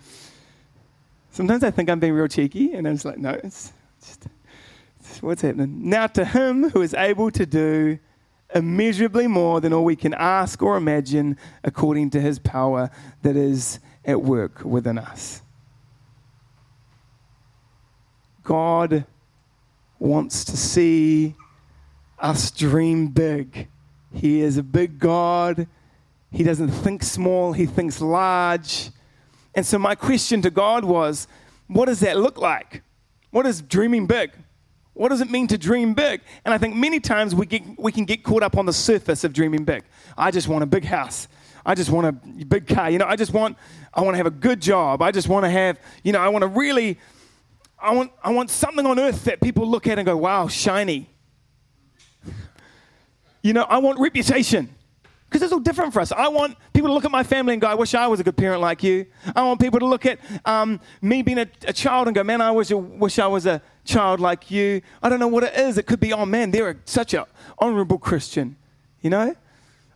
Sometimes 1.33 1.65
I 1.65 1.73
think 1.73 1.91
I'm 1.91 1.99
being 1.99 2.13
real 2.13 2.29
cheeky, 2.29 2.75
and 2.75 2.87
I'm 2.87 2.95
just 2.95 3.05
like, 3.05 3.19
no, 3.19 3.31
it's 3.43 3.73
just 4.05 4.29
it's 5.01 5.21
what's 5.21 5.43
happening. 5.43 5.89
Now 5.89 6.07
to 6.07 6.25
him 6.25 6.71
who 6.71 6.83
is 6.83 6.95
able 6.95 7.31
to 7.33 7.45
do 7.45 7.99
immeasurably 8.55 9.27
more 9.27 9.61
than 9.61 9.73
all 9.73 9.85
we 9.85 9.97
can 9.97 10.15
ask 10.15 10.63
or 10.63 10.77
imagine, 10.77 11.37
according 11.65 12.11
to 12.11 12.21
his 12.21 12.39
power 12.39 12.91
that 13.23 13.35
is 13.35 13.81
at 14.05 14.23
work 14.23 14.63
within 14.65 14.99
us. 14.99 15.43
God 18.45 19.07
wants 19.99 20.45
to 20.45 20.57
see 20.57 21.35
us 22.19 22.51
dream 22.51 23.09
big 23.09 23.69
he 24.15 24.41
is 24.41 24.57
a 24.57 24.63
big 24.63 24.99
God. 24.99 25.67
He 26.31 26.45
doesn't 26.45 26.69
think 26.69 27.03
small, 27.03 27.53
he 27.53 27.67
thinks 27.67 28.01
large. 28.01 28.91
And 29.55 29.67
so, 29.67 29.79
my 29.79 29.95
question 29.95 30.43
to 30.43 30.51
God 30.51 30.85
was, 30.85 31.27
what 31.67 31.87
does 31.87 32.01
that 32.01 32.19
look 32.19 32.39
like? 32.39 32.83
What 33.31 33.47
is 33.47 33.63
dreaming 33.63 34.07
big? 34.07 34.33
What 34.95 35.09
does 35.09 35.21
it 35.21 35.31
mean 35.31 35.47
to 35.49 35.59
dream 35.59 35.95
big? 35.95 36.21
And 36.45 36.53
I 36.53 36.59
think 36.59 36.77
many 36.77 37.01
times 37.01 37.35
we, 37.35 37.47
get, 37.47 37.63
we 37.79 37.93
can 37.93 38.05
get 38.05 38.23
caught 38.23 38.43
up 38.43 38.59
on 38.59 38.67
the 38.67 38.73
surface 38.73 39.25
of 39.25 39.33
dreaming 39.33 39.65
big. 39.65 39.85
I 40.19 40.31
just 40.31 40.49
want 40.49 40.63
a 40.63 40.67
big 40.67 40.85
house. 40.85 41.29
I 41.65 41.75
just 41.75 41.91
want 41.91 42.07
a 42.07 42.13
big 42.13 42.67
car. 42.67 42.91
You 42.91 42.99
know, 42.99 43.07
I 43.07 43.17
just 43.17 43.33
want, 43.33 43.57
I 43.95 44.03
want 44.03 44.15
to 44.15 44.19
have 44.19 44.27
a 44.27 44.31
good 44.31 44.61
job. 44.61 45.01
I 45.01 45.11
just 45.11 45.29
want 45.29 45.45
to 45.45 45.51
have, 45.51 45.79
you 46.03 46.13
know, 46.13 46.21
I 46.21 46.29
want 46.29 46.43
to 46.43 46.49
really, 46.49 46.99
I 47.79 47.95
want, 47.95 48.13
I 48.23 48.33
want 48.33 48.51
something 48.51 48.85
on 48.85 48.99
earth 48.99 49.25
that 49.25 49.41
people 49.41 49.67
look 49.67 49.87
at 49.87 49.99
and 49.99 50.05
go, 50.05 50.17
wow, 50.17 50.49
shiny. 50.49 51.09
You 53.43 53.53
know, 53.53 53.63
I 53.63 53.79
want 53.79 53.99
reputation 53.99 54.75
because 55.33 55.43
it's 55.43 55.53
all 55.53 55.61
different 55.61 55.95
for 55.95 56.01
us. 56.01 56.13
I 56.13 56.29
want 56.29 56.59
people 56.75 56.89
to 56.89 56.93
look 56.93 57.07
at 57.07 57.11
my 57.11 57.23
family 57.23 57.55
and 57.55 57.63
go, 57.63 57.67
I 57.67 57.75
wish 57.75 57.95
I 57.95 58.07
was 58.07 58.21
a 58.21 58.23
good 58.23 58.37
parent 58.37 58.61
like 58.61 58.83
you. 58.83 59.07
I 59.35 59.43
want 59.45 59.61
people 59.63 59.81
to 59.81 59.87
look 59.87 60.05
at 60.05 60.19
um, 60.45 60.79
me 61.01 61.23
being 61.23 61.39
a, 61.39 61.47
a, 61.67 61.73
child 61.73 62.07
and 62.07 62.15
go, 62.15 62.23
man, 62.23 62.43
I 62.43 62.51
wish, 62.51 62.71
wish 62.71 63.19
I 63.19 63.27
was 63.27 63.47
a 63.47 63.63
child 63.83 64.21
like 64.21 64.51
you. 64.51 64.83
I 65.03 65.09
don't 65.09 65.19
know 65.19 65.29
what 65.29 65.43
it 65.43 65.55
is. 65.55 65.79
It 65.79 65.87
could 65.87 66.01
be, 66.01 66.13
oh 66.13 66.27
man, 66.27 66.51
they're 66.51 66.69
a, 66.69 66.77
such 66.85 67.15
an 67.15 67.25
honorable 67.59 67.97
Christian, 67.97 68.57
you 69.01 69.09
know? 69.09 69.35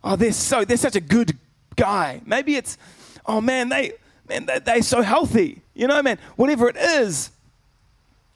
Oh, 0.03 0.15
they're 0.15 0.31
so, 0.31 0.65
they're 0.65 0.75
such 0.75 0.95
a 0.95 1.01
good 1.01 1.37
guy. 1.75 2.21
Maybe 2.25 2.55
it's, 2.55 2.79
oh 3.27 3.39
man, 3.39 3.69
they, 3.69 3.91
man, 4.27 4.47
they, 4.47 4.57
they're 4.57 4.81
so 4.81 5.03
healthy, 5.03 5.61
you 5.75 5.85
know, 5.85 6.01
man, 6.01 6.17
whatever 6.35 6.67
it 6.67 6.77
is. 6.77 7.29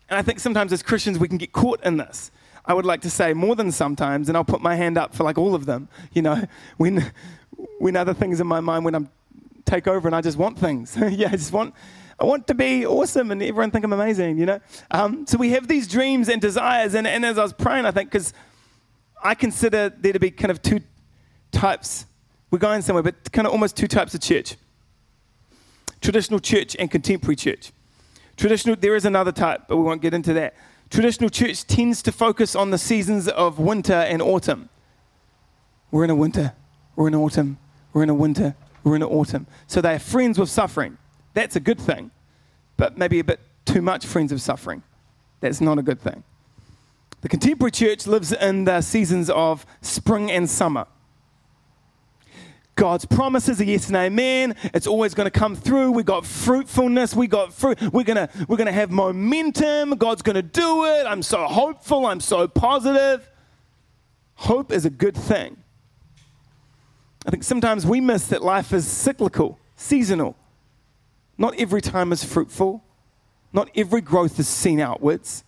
And 0.07 0.19
I 0.19 0.21
think 0.21 0.39
sometimes 0.39 0.71
as 0.71 0.83
Christians 0.83 1.17
we 1.17 1.27
can 1.27 1.39
get 1.39 1.51
caught 1.51 1.83
in 1.83 1.97
this. 1.97 2.29
I 2.65 2.73
would 2.73 2.85
like 2.85 3.01
to 3.01 3.09
say 3.09 3.33
more 3.33 3.55
than 3.55 3.71
sometimes, 3.71 4.27
and 4.27 4.37
I'll 4.37 4.43
put 4.43 4.61
my 4.61 4.75
hand 4.75 4.97
up 4.97 5.15
for 5.15 5.23
like 5.23 5.37
all 5.37 5.55
of 5.55 5.65
them. 5.65 5.89
You 6.13 6.21
know, 6.21 6.43
when 6.77 7.11
when 7.79 7.95
other 7.95 8.13
things 8.13 8.39
in 8.39 8.47
my 8.47 8.59
mind 8.59 8.85
when 8.85 8.95
I'm 8.95 9.09
take 9.65 9.87
over 9.87 10.07
and 10.07 10.15
I 10.15 10.21
just 10.21 10.37
want 10.37 10.59
things. 10.59 10.97
yeah, 11.09 11.27
I 11.27 11.31
just 11.31 11.51
want 11.53 11.73
I 12.19 12.25
want 12.25 12.45
to 12.47 12.53
be 12.53 12.85
awesome 12.85 13.31
and 13.31 13.41
everyone 13.41 13.71
think 13.71 13.83
I'm 13.83 13.93
amazing. 13.93 14.37
You 14.37 14.45
know, 14.45 14.59
um, 14.91 15.25
so 15.25 15.37
we 15.37 15.51
have 15.51 15.67
these 15.67 15.87
dreams 15.87 16.29
and 16.29 16.41
desires, 16.41 16.93
and, 16.93 17.07
and 17.07 17.25
as 17.25 17.37
I 17.37 17.43
was 17.43 17.53
praying, 17.53 17.85
I 17.85 17.91
think 17.91 18.11
because 18.11 18.33
I 19.23 19.33
consider 19.35 19.89
there 19.89 20.13
to 20.13 20.19
be 20.19 20.31
kind 20.31 20.51
of 20.51 20.61
two 20.61 20.81
types. 21.51 22.05
We're 22.51 22.59
going 22.59 22.81
somewhere, 22.81 23.03
but 23.03 23.31
kind 23.31 23.47
of 23.47 23.53
almost 23.53 23.77
two 23.77 23.87
types 23.87 24.13
of 24.13 24.21
church: 24.21 24.55
traditional 26.01 26.39
church 26.39 26.75
and 26.77 26.91
contemporary 26.91 27.35
church. 27.35 27.71
Traditional, 28.37 28.75
there 28.75 28.95
is 28.95 29.05
another 29.05 29.31
type, 29.31 29.63
but 29.67 29.77
we 29.77 29.83
won't 29.83 30.01
get 30.01 30.13
into 30.13 30.33
that. 30.33 30.55
Traditional 30.91 31.29
church 31.29 31.65
tends 31.65 32.01
to 32.01 32.11
focus 32.11 32.53
on 32.53 32.69
the 32.71 32.77
seasons 32.77 33.29
of 33.29 33.57
winter 33.57 33.93
and 33.93 34.21
autumn. 34.21 34.67
We're 35.89 36.03
in 36.03 36.09
a 36.09 36.15
winter, 36.15 36.53
we're 36.97 37.07
in 37.07 37.15
autumn, 37.15 37.59
we're 37.93 38.03
in 38.03 38.09
a 38.09 38.13
winter, 38.13 38.55
we're 38.83 38.97
in 38.97 39.01
an 39.01 39.07
autumn. 39.07 39.47
So 39.67 39.79
they 39.79 39.93
are 39.93 39.99
friends 39.99 40.37
with 40.37 40.49
suffering. 40.49 40.97
That's 41.33 41.55
a 41.55 41.61
good 41.61 41.79
thing, 41.79 42.11
but 42.75 42.97
maybe 42.97 43.19
a 43.19 43.23
bit 43.23 43.39
too 43.63 43.81
much 43.81 44.05
friends 44.05 44.33
of 44.33 44.41
suffering. 44.41 44.83
That's 45.39 45.61
not 45.61 45.79
a 45.79 45.81
good 45.81 46.01
thing. 46.01 46.25
The 47.21 47.29
contemporary 47.29 47.71
church 47.71 48.05
lives 48.05 48.33
in 48.33 48.65
the 48.65 48.81
seasons 48.81 49.29
of 49.29 49.65
spring 49.81 50.29
and 50.29 50.49
summer. 50.49 50.87
God's 52.75 53.05
promises 53.05 53.59
are 53.59 53.65
yes 53.65 53.87
and 53.87 53.95
amen. 53.95 54.55
It's 54.73 54.87
always 54.87 55.13
going 55.13 55.29
to 55.29 55.39
come 55.39 55.55
through. 55.55 55.91
We 55.91 56.03
got 56.03 56.25
fruitfulness. 56.25 57.15
We 57.15 57.27
got 57.27 57.53
fruit. 57.53 57.79
We're 57.93 58.03
gonna 58.03 58.29
we're 58.47 58.57
gonna 58.57 58.71
have 58.71 58.91
momentum. 58.91 59.91
God's 59.91 60.21
going 60.21 60.35
to 60.35 60.41
do 60.41 60.85
it. 60.85 61.05
I'm 61.05 61.21
so 61.21 61.45
hopeful. 61.45 62.05
I'm 62.05 62.21
so 62.21 62.47
positive. 62.47 63.29
Hope 64.35 64.71
is 64.71 64.85
a 64.85 64.89
good 64.89 65.15
thing. 65.15 65.57
I 67.25 67.29
think 67.29 67.43
sometimes 67.43 67.85
we 67.85 68.01
miss 68.01 68.27
that 68.27 68.41
life 68.41 68.73
is 68.73 68.87
cyclical, 68.87 69.59
seasonal. 69.75 70.35
Not 71.37 71.59
every 71.59 71.81
time 71.81 72.11
is 72.11 72.23
fruitful. 72.23 72.83
Not 73.53 73.69
every 73.75 74.01
growth 74.01 74.39
is 74.39 74.47
seen 74.47 74.79
outwards. 74.79 75.43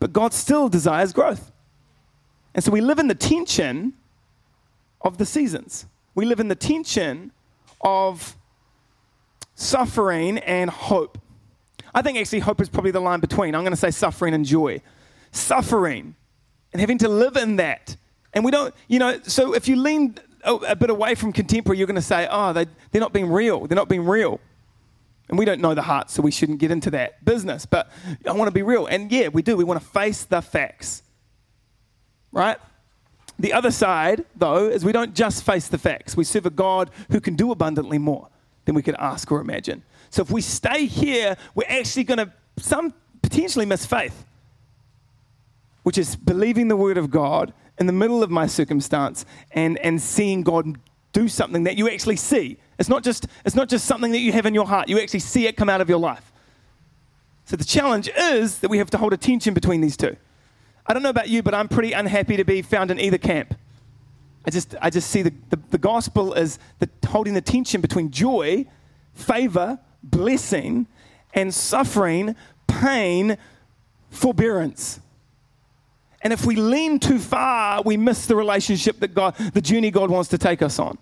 But 0.00 0.12
God 0.12 0.32
still 0.32 0.68
desires 0.68 1.12
growth. 1.12 1.52
And 2.54 2.64
so 2.64 2.72
we 2.72 2.80
live 2.80 2.98
in 2.98 3.06
the 3.06 3.14
tension 3.14 3.92
of 5.00 5.18
the 5.18 5.26
seasons 5.26 5.86
we 6.18 6.26
live 6.26 6.40
in 6.40 6.48
the 6.48 6.56
tension 6.56 7.30
of 7.80 8.36
suffering 9.54 10.38
and 10.38 10.68
hope. 10.68 11.16
I 11.94 12.02
think 12.02 12.18
actually 12.18 12.40
hope 12.40 12.60
is 12.60 12.68
probably 12.68 12.90
the 12.90 12.98
line 12.98 13.20
between. 13.20 13.54
I'm 13.54 13.62
going 13.62 13.70
to 13.70 13.76
say 13.76 13.92
suffering 13.92 14.34
and 14.34 14.44
joy. 14.44 14.82
Suffering 15.30 16.16
and 16.72 16.80
having 16.80 16.98
to 16.98 17.08
live 17.08 17.36
in 17.36 17.54
that. 17.56 17.96
And 18.32 18.44
we 18.44 18.50
don't, 18.50 18.74
you 18.88 18.98
know, 18.98 19.20
so 19.22 19.54
if 19.54 19.68
you 19.68 19.76
lean 19.76 20.16
a, 20.42 20.74
bit 20.74 20.90
away 20.90 21.14
from 21.14 21.32
contemporary, 21.32 21.78
you're 21.78 21.86
going 21.86 21.94
to 21.94 22.02
say, 22.02 22.26
oh, 22.28 22.52
they, 22.52 22.66
they're 22.90 23.00
not 23.00 23.12
being 23.12 23.30
real. 23.30 23.68
They're 23.68 23.76
not 23.76 23.88
being 23.88 24.04
real. 24.04 24.40
And 25.28 25.38
we 25.38 25.44
don't 25.44 25.60
know 25.60 25.74
the 25.74 25.82
heart, 25.82 26.10
so 26.10 26.20
we 26.20 26.32
shouldn't 26.32 26.58
get 26.58 26.72
into 26.72 26.90
that 26.90 27.24
business. 27.24 27.64
But 27.64 27.92
I 28.26 28.32
want 28.32 28.48
to 28.48 28.52
be 28.52 28.62
real. 28.62 28.86
And 28.86 29.12
yeah, 29.12 29.28
we 29.28 29.42
do. 29.42 29.56
We 29.56 29.62
want 29.62 29.80
to 29.80 29.86
face 29.86 30.24
the 30.24 30.42
facts. 30.42 31.04
Right? 32.32 32.58
The 33.38 33.52
other 33.52 33.70
side, 33.70 34.24
though, 34.34 34.68
is 34.68 34.84
we 34.84 34.92
don't 34.92 35.14
just 35.14 35.44
face 35.44 35.68
the 35.68 35.78
facts. 35.78 36.16
We 36.16 36.24
serve 36.24 36.46
a 36.46 36.50
God 36.50 36.90
who 37.10 37.20
can 37.20 37.36
do 37.36 37.52
abundantly 37.52 37.98
more 37.98 38.28
than 38.64 38.74
we 38.74 38.82
could 38.82 38.96
ask 38.96 39.30
or 39.30 39.40
imagine. 39.40 39.82
So 40.10 40.22
if 40.22 40.30
we 40.30 40.40
stay 40.40 40.86
here, 40.86 41.36
we're 41.54 41.68
actually 41.68 42.04
going 42.04 42.18
to 42.18 42.32
some 42.58 42.92
potentially 43.22 43.66
miss 43.66 43.86
faith, 43.86 44.24
which 45.84 45.98
is 45.98 46.16
believing 46.16 46.68
the 46.68 46.76
word 46.76 46.98
of 46.98 47.10
God 47.10 47.52
in 47.78 47.86
the 47.86 47.92
middle 47.92 48.22
of 48.22 48.30
my 48.30 48.46
circumstance 48.46 49.24
and, 49.52 49.78
and 49.78 50.02
seeing 50.02 50.42
God 50.42 50.78
do 51.12 51.28
something 51.28 51.64
that 51.64 51.76
you 51.76 51.88
actually 51.88 52.16
see. 52.16 52.58
It's 52.78 52.88
not, 52.88 53.04
just, 53.04 53.26
it's 53.44 53.54
not 53.54 53.68
just 53.68 53.84
something 53.86 54.12
that 54.12 54.18
you 54.18 54.32
have 54.32 54.46
in 54.46 54.54
your 54.54 54.66
heart, 54.66 54.88
you 54.88 54.98
actually 54.98 55.20
see 55.20 55.46
it 55.46 55.56
come 55.56 55.68
out 55.68 55.80
of 55.80 55.88
your 55.88 55.98
life. 55.98 56.32
So 57.44 57.56
the 57.56 57.64
challenge 57.64 58.10
is 58.16 58.58
that 58.58 58.68
we 58.68 58.78
have 58.78 58.90
to 58.90 58.98
hold 58.98 59.12
a 59.12 59.16
tension 59.16 59.54
between 59.54 59.80
these 59.80 59.96
two. 59.96 60.16
I 60.88 60.94
don't 60.94 61.02
know 61.02 61.10
about 61.10 61.28
you, 61.28 61.42
but 61.42 61.54
I'm 61.54 61.68
pretty 61.68 61.92
unhappy 61.92 62.38
to 62.38 62.44
be 62.44 62.62
found 62.62 62.90
in 62.90 62.98
either 62.98 63.18
camp. 63.18 63.54
I 64.46 64.50
just, 64.50 64.74
I 64.80 64.88
just 64.88 65.10
see 65.10 65.20
the, 65.20 65.34
the, 65.50 65.58
the 65.70 65.78
gospel 65.78 66.32
as 66.32 66.58
the, 66.78 66.88
holding 67.06 67.34
the 67.34 67.42
tension 67.42 67.82
between 67.82 68.10
joy, 68.10 68.64
favor, 69.12 69.78
blessing, 70.02 70.86
and 71.34 71.52
suffering, 71.52 72.34
pain, 72.66 73.36
forbearance. 74.08 75.00
And 76.22 76.32
if 76.32 76.46
we 76.46 76.56
lean 76.56 76.98
too 76.98 77.18
far, 77.18 77.82
we 77.82 77.98
miss 77.98 78.24
the 78.24 78.34
relationship 78.34 79.00
that 79.00 79.14
God, 79.14 79.34
the 79.52 79.60
journey 79.60 79.90
God 79.90 80.10
wants 80.10 80.30
to 80.30 80.38
take 80.38 80.62
us 80.62 80.78
on. 80.78 80.96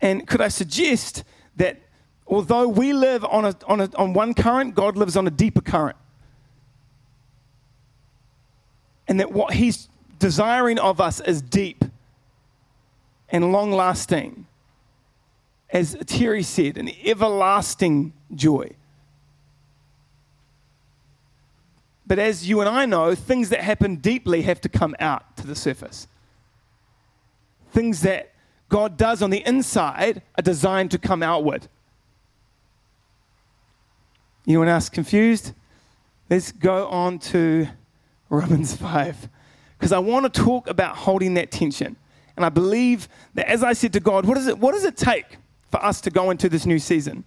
And 0.00 0.26
could 0.26 0.40
I 0.40 0.48
suggest 0.48 1.24
that 1.56 1.80
although 2.26 2.68
we 2.68 2.92
live 2.92 3.24
on, 3.24 3.44
a, 3.46 3.56
on, 3.66 3.80
a, 3.80 3.90
on 3.96 4.12
one 4.12 4.32
current, 4.32 4.76
God 4.76 4.96
lives 4.96 5.16
on 5.16 5.26
a 5.26 5.30
deeper 5.30 5.60
current? 5.60 5.96
And 9.10 9.18
that 9.18 9.32
what 9.32 9.54
He's 9.54 9.88
desiring 10.20 10.78
of 10.78 11.00
us 11.00 11.20
is 11.20 11.42
deep 11.42 11.84
and 13.28 13.52
long 13.52 13.72
lasting. 13.72 14.46
As 15.70 15.96
Terry 16.06 16.44
said, 16.44 16.78
an 16.78 16.90
everlasting 17.04 18.12
joy. 18.34 18.70
But 22.06 22.18
as 22.18 22.48
you 22.48 22.60
and 22.60 22.68
I 22.68 22.86
know, 22.86 23.14
things 23.14 23.50
that 23.50 23.60
happen 23.60 23.96
deeply 23.96 24.42
have 24.42 24.60
to 24.62 24.68
come 24.68 24.94
out 25.00 25.36
to 25.38 25.46
the 25.46 25.54
surface. 25.56 26.06
Things 27.72 28.02
that 28.02 28.32
God 28.68 28.96
does 28.96 29.22
on 29.22 29.30
the 29.30 29.44
inside 29.46 30.22
are 30.38 30.42
designed 30.42 30.92
to 30.92 30.98
come 30.98 31.22
outward. 31.22 31.66
Anyone 34.46 34.68
else 34.68 34.88
confused? 34.88 35.52
Let's 36.28 36.52
go 36.52 36.86
on 36.88 37.18
to 37.18 37.68
Romans 38.30 38.74
5. 38.74 39.28
Because 39.78 39.92
I 39.92 39.98
want 39.98 40.32
to 40.32 40.40
talk 40.40 40.68
about 40.68 40.96
holding 40.96 41.34
that 41.34 41.50
tension. 41.50 41.96
And 42.36 42.46
I 42.46 42.48
believe 42.48 43.08
that 43.34 43.48
as 43.48 43.62
I 43.62 43.74
said 43.74 43.92
to 43.92 44.00
God, 44.00 44.24
what, 44.24 44.38
is 44.38 44.46
it, 44.46 44.58
what 44.58 44.72
does 44.72 44.84
it 44.84 44.96
take 44.96 45.36
for 45.70 45.84
us 45.84 46.00
to 46.02 46.10
go 46.10 46.30
into 46.30 46.48
this 46.48 46.64
new 46.64 46.78
season? 46.78 47.24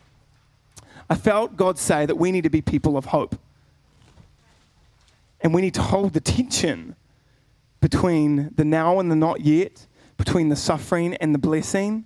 I 1.09 1.15
felt 1.15 1.57
God 1.57 1.77
say 1.77 2.05
that 2.05 2.15
we 2.15 2.31
need 2.31 2.43
to 2.43 2.49
be 2.49 2.61
people 2.61 2.97
of 2.97 3.05
hope. 3.05 3.37
And 5.41 5.53
we 5.53 5.61
need 5.61 5.73
to 5.75 5.81
hold 5.81 6.13
the 6.13 6.21
tension 6.21 6.95
between 7.81 8.51
the 8.55 8.63
now 8.63 8.99
and 8.99 9.11
the 9.11 9.15
not 9.15 9.41
yet, 9.41 9.85
between 10.17 10.49
the 10.49 10.55
suffering 10.55 11.15
and 11.15 11.35
the 11.35 11.39
blessing. 11.39 12.05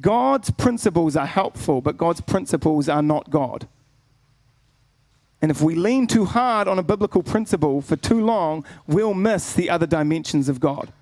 God's 0.00 0.50
principles 0.50 1.16
are 1.16 1.26
helpful, 1.26 1.80
but 1.80 1.96
God's 1.96 2.20
principles 2.20 2.88
are 2.88 3.02
not 3.02 3.30
God. 3.30 3.66
And 5.42 5.50
if 5.50 5.60
we 5.60 5.74
lean 5.74 6.06
too 6.06 6.24
hard 6.24 6.66
on 6.66 6.78
a 6.78 6.82
biblical 6.82 7.22
principle 7.22 7.82
for 7.82 7.96
too 7.96 8.24
long, 8.24 8.64
we'll 8.86 9.14
miss 9.14 9.52
the 9.52 9.68
other 9.68 9.86
dimensions 9.86 10.48
of 10.48 10.60
God. 10.60 10.92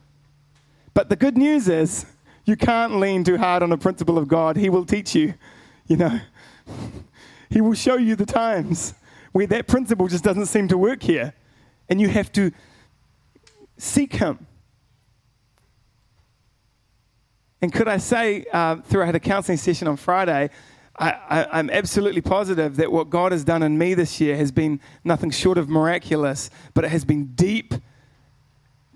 But 0.92 1.08
the 1.08 1.16
good 1.16 1.36
news 1.36 1.68
is, 1.68 2.06
you 2.44 2.56
can't 2.56 2.98
lean 2.98 3.24
too 3.24 3.38
hard 3.38 3.62
on 3.62 3.72
a 3.72 3.78
principle 3.78 4.18
of 4.18 4.28
God. 4.28 4.56
He 4.56 4.68
will 4.68 4.84
teach 4.84 5.14
you, 5.14 5.34
you 5.86 5.96
know. 5.96 6.20
He 7.50 7.60
will 7.60 7.74
show 7.74 7.96
you 7.96 8.16
the 8.16 8.26
times 8.26 8.94
where 9.30 9.46
that 9.46 9.68
principle 9.68 10.08
just 10.08 10.24
doesn't 10.24 10.46
seem 10.46 10.66
to 10.68 10.78
work 10.78 11.04
here. 11.04 11.34
And 11.88 12.00
you 12.00 12.08
have 12.08 12.32
to 12.32 12.50
seek 13.76 14.14
Him. 14.14 14.44
And 17.62 17.72
could 17.72 17.86
I 17.86 17.98
say, 17.98 18.44
uh, 18.52 18.76
throughout 18.76 19.14
a 19.14 19.20
counseling 19.20 19.58
session 19.58 19.86
on 19.86 19.96
Friday, 19.96 20.50
I, 20.96 21.58
am 21.58 21.70
absolutely 21.70 22.20
positive 22.20 22.76
that 22.76 22.92
what 22.92 23.10
God 23.10 23.32
has 23.32 23.42
done 23.42 23.62
in 23.62 23.76
me 23.76 23.94
this 23.94 24.20
year 24.20 24.36
has 24.36 24.52
been 24.52 24.80
nothing 25.02 25.30
short 25.30 25.58
of 25.58 25.68
miraculous, 25.68 26.50
but 26.72 26.84
it 26.84 26.90
has 26.90 27.04
been 27.04 27.26
deep, 27.34 27.74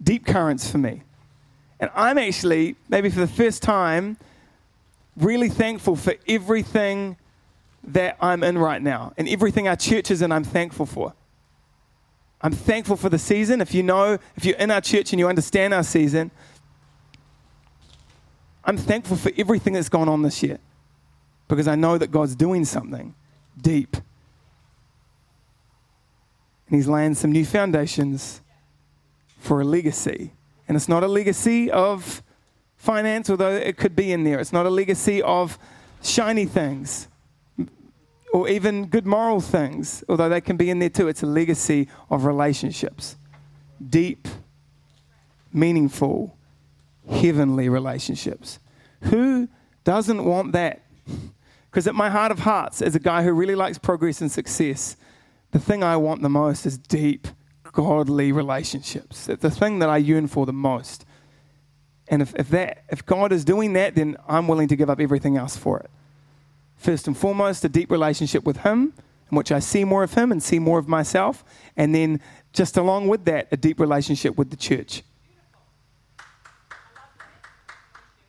deep 0.03 0.25
currents 0.25 0.71
for 0.71 0.79
me. 0.79 1.03
And 1.81 1.91
I'm 1.95 2.19
actually, 2.19 2.77
maybe 2.89 3.11
for 3.11 3.21
the 3.21 3.27
first 3.27 3.63
time, 3.63 4.17
really 5.17 5.49
thankful 5.49 5.97
for 5.97 6.15
everything 6.29 7.17
that 7.83 8.17
I'm 8.21 8.45
in 8.45 8.59
right 8.59 8.83
now 8.83 9.13
and 9.17 9.29
everything 9.29 9.67
our 9.67 9.77
church 9.77 10.11
is 10.11 10.23
in, 10.23 10.31
I'm 10.31 10.45
thankful 10.45 10.87
for. 10.87 11.15
I'm 12.41 12.53
thankful 12.53 12.97
for 12.97 13.09
the 13.09 13.19
season. 13.19 13.61
If 13.61 13.75
you 13.75 13.83
know, 13.83 14.19
if 14.37 14.45
you're 14.45 14.57
in 14.57 14.71
our 14.71 14.81
church 14.81 15.13
and 15.13 15.19
you 15.19 15.29
understand 15.29 15.75
our 15.75 15.83
season, 15.83 16.31
I'm 18.65 18.77
thankful 18.77 19.17
for 19.17 19.33
everything 19.37 19.73
that's 19.73 19.89
gone 19.89 20.09
on 20.09 20.23
this 20.23 20.45
year 20.45 20.61
because 21.49 21.67
I 21.67 21.75
know 21.75 21.99
that 21.99 22.11
God's 22.11 22.37
doing 22.37 22.65
something 22.65 23.15
deep. 23.61 23.97
And 26.67 26.77
He's 26.77 26.87
laying 26.87 27.15
some 27.15 27.33
new 27.33 27.45
foundations 27.45 28.43
for 29.39 29.61
a 29.61 29.65
legacy. 29.65 30.33
And 30.69 30.77
it's 30.77 30.89
not 30.89 31.03
a 31.03 31.09
legacy 31.09 31.71
of 31.71 32.23
finance, 32.77 33.31
although 33.31 33.53
it 33.53 33.77
could 33.77 33.97
be 33.97 34.13
in 34.13 34.25
there. 34.25 34.39
It's 34.39 34.53
not 34.53 34.67
a 34.67 34.71
legacy 34.71 35.23
of 35.23 35.59
shiny 36.03 36.45
things. 36.45 37.09
or 38.33 38.47
even 38.47 38.87
good 38.87 39.07
moral 39.07 39.41
things, 39.41 40.05
although 40.09 40.29
they 40.29 40.41
can 40.41 40.57
be 40.59 40.69
in 40.69 40.79
there 40.79 40.91
too. 40.91 41.09
It's 41.09 41.23
a 41.23 41.27
legacy 41.27 41.89
of 42.11 42.27
relationships. 42.27 43.17
Deep, 43.89 44.29
meaningful, 45.53 46.37
heavenly 47.11 47.71
relationships. 47.71 48.59
Who 49.05 49.49
doesn't 49.85 50.25
want 50.25 50.53
that? 50.53 50.83
Because 51.71 51.87
at 51.87 51.95
my 51.95 52.09
heart 52.09 52.33
of 52.33 52.41
hearts, 52.41 52.81
as 52.81 52.95
a 52.95 53.01
guy 53.01 53.23
who 53.23 53.33
really 53.33 53.55
likes 53.55 53.79
progress 53.79 54.21
and 54.21 54.31
success, 54.31 54.97
the 55.51 55.59
thing 55.59 55.83
I 55.83 55.97
want 55.97 56.23
the 56.23 56.29
most 56.29 56.67
is 56.67 56.79
deep, 56.79 57.29
godly 57.73 58.33
relationships. 58.33 59.29
It's 59.29 59.43
the 59.43 59.51
thing 59.51 59.79
that 59.81 59.89
I 59.89 59.99
yearn 59.99 60.29
for 60.29 60.47
the 60.47 60.53
most. 60.53 61.05
And 62.09 62.23
if, 62.23 62.35
if, 62.37 62.49
that, 62.51 62.85
if 62.91 63.05
God 63.05 63.33
is 63.33 63.45
doing 63.45 63.75
that, 63.75 63.95
then 63.95 64.17
I'm 64.27 64.49
willing 64.49 64.69
to 64.69 64.77
give 64.77 64.89
up 64.89 65.01
everything 65.01 65.37
else 65.37 65.57
for 65.57 65.79
it. 65.79 65.91
First 66.77 67.07
and 67.07 67.17
foremost, 67.17 67.65
a 67.65 67.69
deep 67.69 67.91
relationship 67.91 68.45
with 68.45 68.59
Him, 68.59 68.95
in 69.31 69.37
which 69.37 69.53
I 69.53 69.59
see 69.59 69.85
more 69.85 70.03
of 70.03 70.15
Him 70.15 70.33
and 70.33 70.43
see 70.43 70.59
more 70.59 70.79
of 70.79 70.89
myself. 70.89 71.45
And 71.77 71.95
then, 71.95 72.21
just 72.53 72.77
along 72.79 73.09
with 73.09 73.25
that, 73.27 73.49
a 73.53 73.57
deep 73.57 73.79
relationship 73.79 74.39
with 74.39 74.51
the 74.51 74.57
church. 74.57 75.03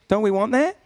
Don't 0.09 0.23
we 0.23 0.31
want 0.31 0.51
that? 0.53 0.77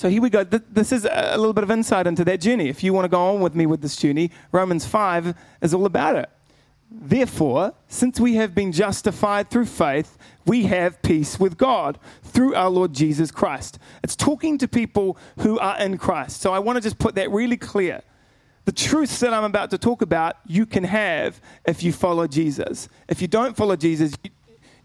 So 0.00 0.08
here 0.08 0.22
we 0.22 0.30
go. 0.30 0.44
This 0.44 0.92
is 0.92 1.04
a 1.04 1.36
little 1.36 1.52
bit 1.52 1.62
of 1.62 1.70
insight 1.70 2.06
into 2.06 2.24
that 2.24 2.40
journey. 2.40 2.70
If 2.70 2.82
you 2.82 2.94
want 2.94 3.04
to 3.04 3.08
go 3.10 3.34
on 3.34 3.42
with 3.42 3.54
me 3.54 3.66
with 3.66 3.82
this 3.82 3.96
journey, 3.96 4.30
Romans 4.50 4.86
5 4.86 5.34
is 5.60 5.74
all 5.74 5.84
about 5.84 6.16
it. 6.16 6.30
Therefore, 6.90 7.74
since 7.86 8.18
we 8.18 8.36
have 8.36 8.54
been 8.54 8.72
justified 8.72 9.50
through 9.50 9.66
faith, 9.66 10.16
we 10.46 10.62
have 10.62 11.02
peace 11.02 11.38
with 11.38 11.58
God 11.58 11.98
through 12.22 12.54
our 12.54 12.70
Lord 12.70 12.94
Jesus 12.94 13.30
Christ. 13.30 13.78
It's 14.02 14.16
talking 14.16 14.56
to 14.56 14.66
people 14.66 15.18
who 15.40 15.58
are 15.58 15.78
in 15.78 15.98
Christ. 15.98 16.40
So 16.40 16.50
I 16.54 16.60
want 16.60 16.76
to 16.76 16.80
just 16.80 16.96
put 16.96 17.14
that 17.16 17.30
really 17.30 17.58
clear. 17.58 18.00
The 18.64 18.72
truths 18.72 19.20
that 19.20 19.34
I'm 19.34 19.44
about 19.44 19.68
to 19.68 19.76
talk 19.76 20.00
about, 20.00 20.36
you 20.46 20.64
can 20.64 20.84
have 20.84 21.42
if 21.66 21.82
you 21.82 21.92
follow 21.92 22.26
Jesus. 22.26 22.88
If 23.06 23.20
you 23.20 23.28
don't 23.28 23.54
follow 23.54 23.76
Jesus, 23.76 24.14
you, 24.24 24.30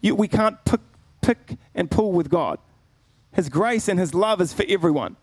you, 0.02 0.14
we 0.14 0.28
can't 0.28 0.62
pick, 0.66 0.80
pick 1.22 1.56
and 1.74 1.90
pull 1.90 2.12
with 2.12 2.28
God. 2.28 2.58
His 3.36 3.50
grace 3.50 3.86
and 3.86 4.00
His 4.00 4.14
love 4.14 4.40
is 4.40 4.54
for 4.54 4.64
everyone. 4.66 5.16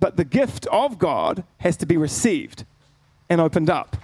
But 0.00 0.16
the 0.16 0.24
gift 0.24 0.66
of 0.66 0.98
God 0.98 1.44
has 1.58 1.76
to 1.76 1.86
be 1.86 1.96
received 1.96 2.64
and 3.30 3.40
opened 3.40 3.70
up. 3.70 3.96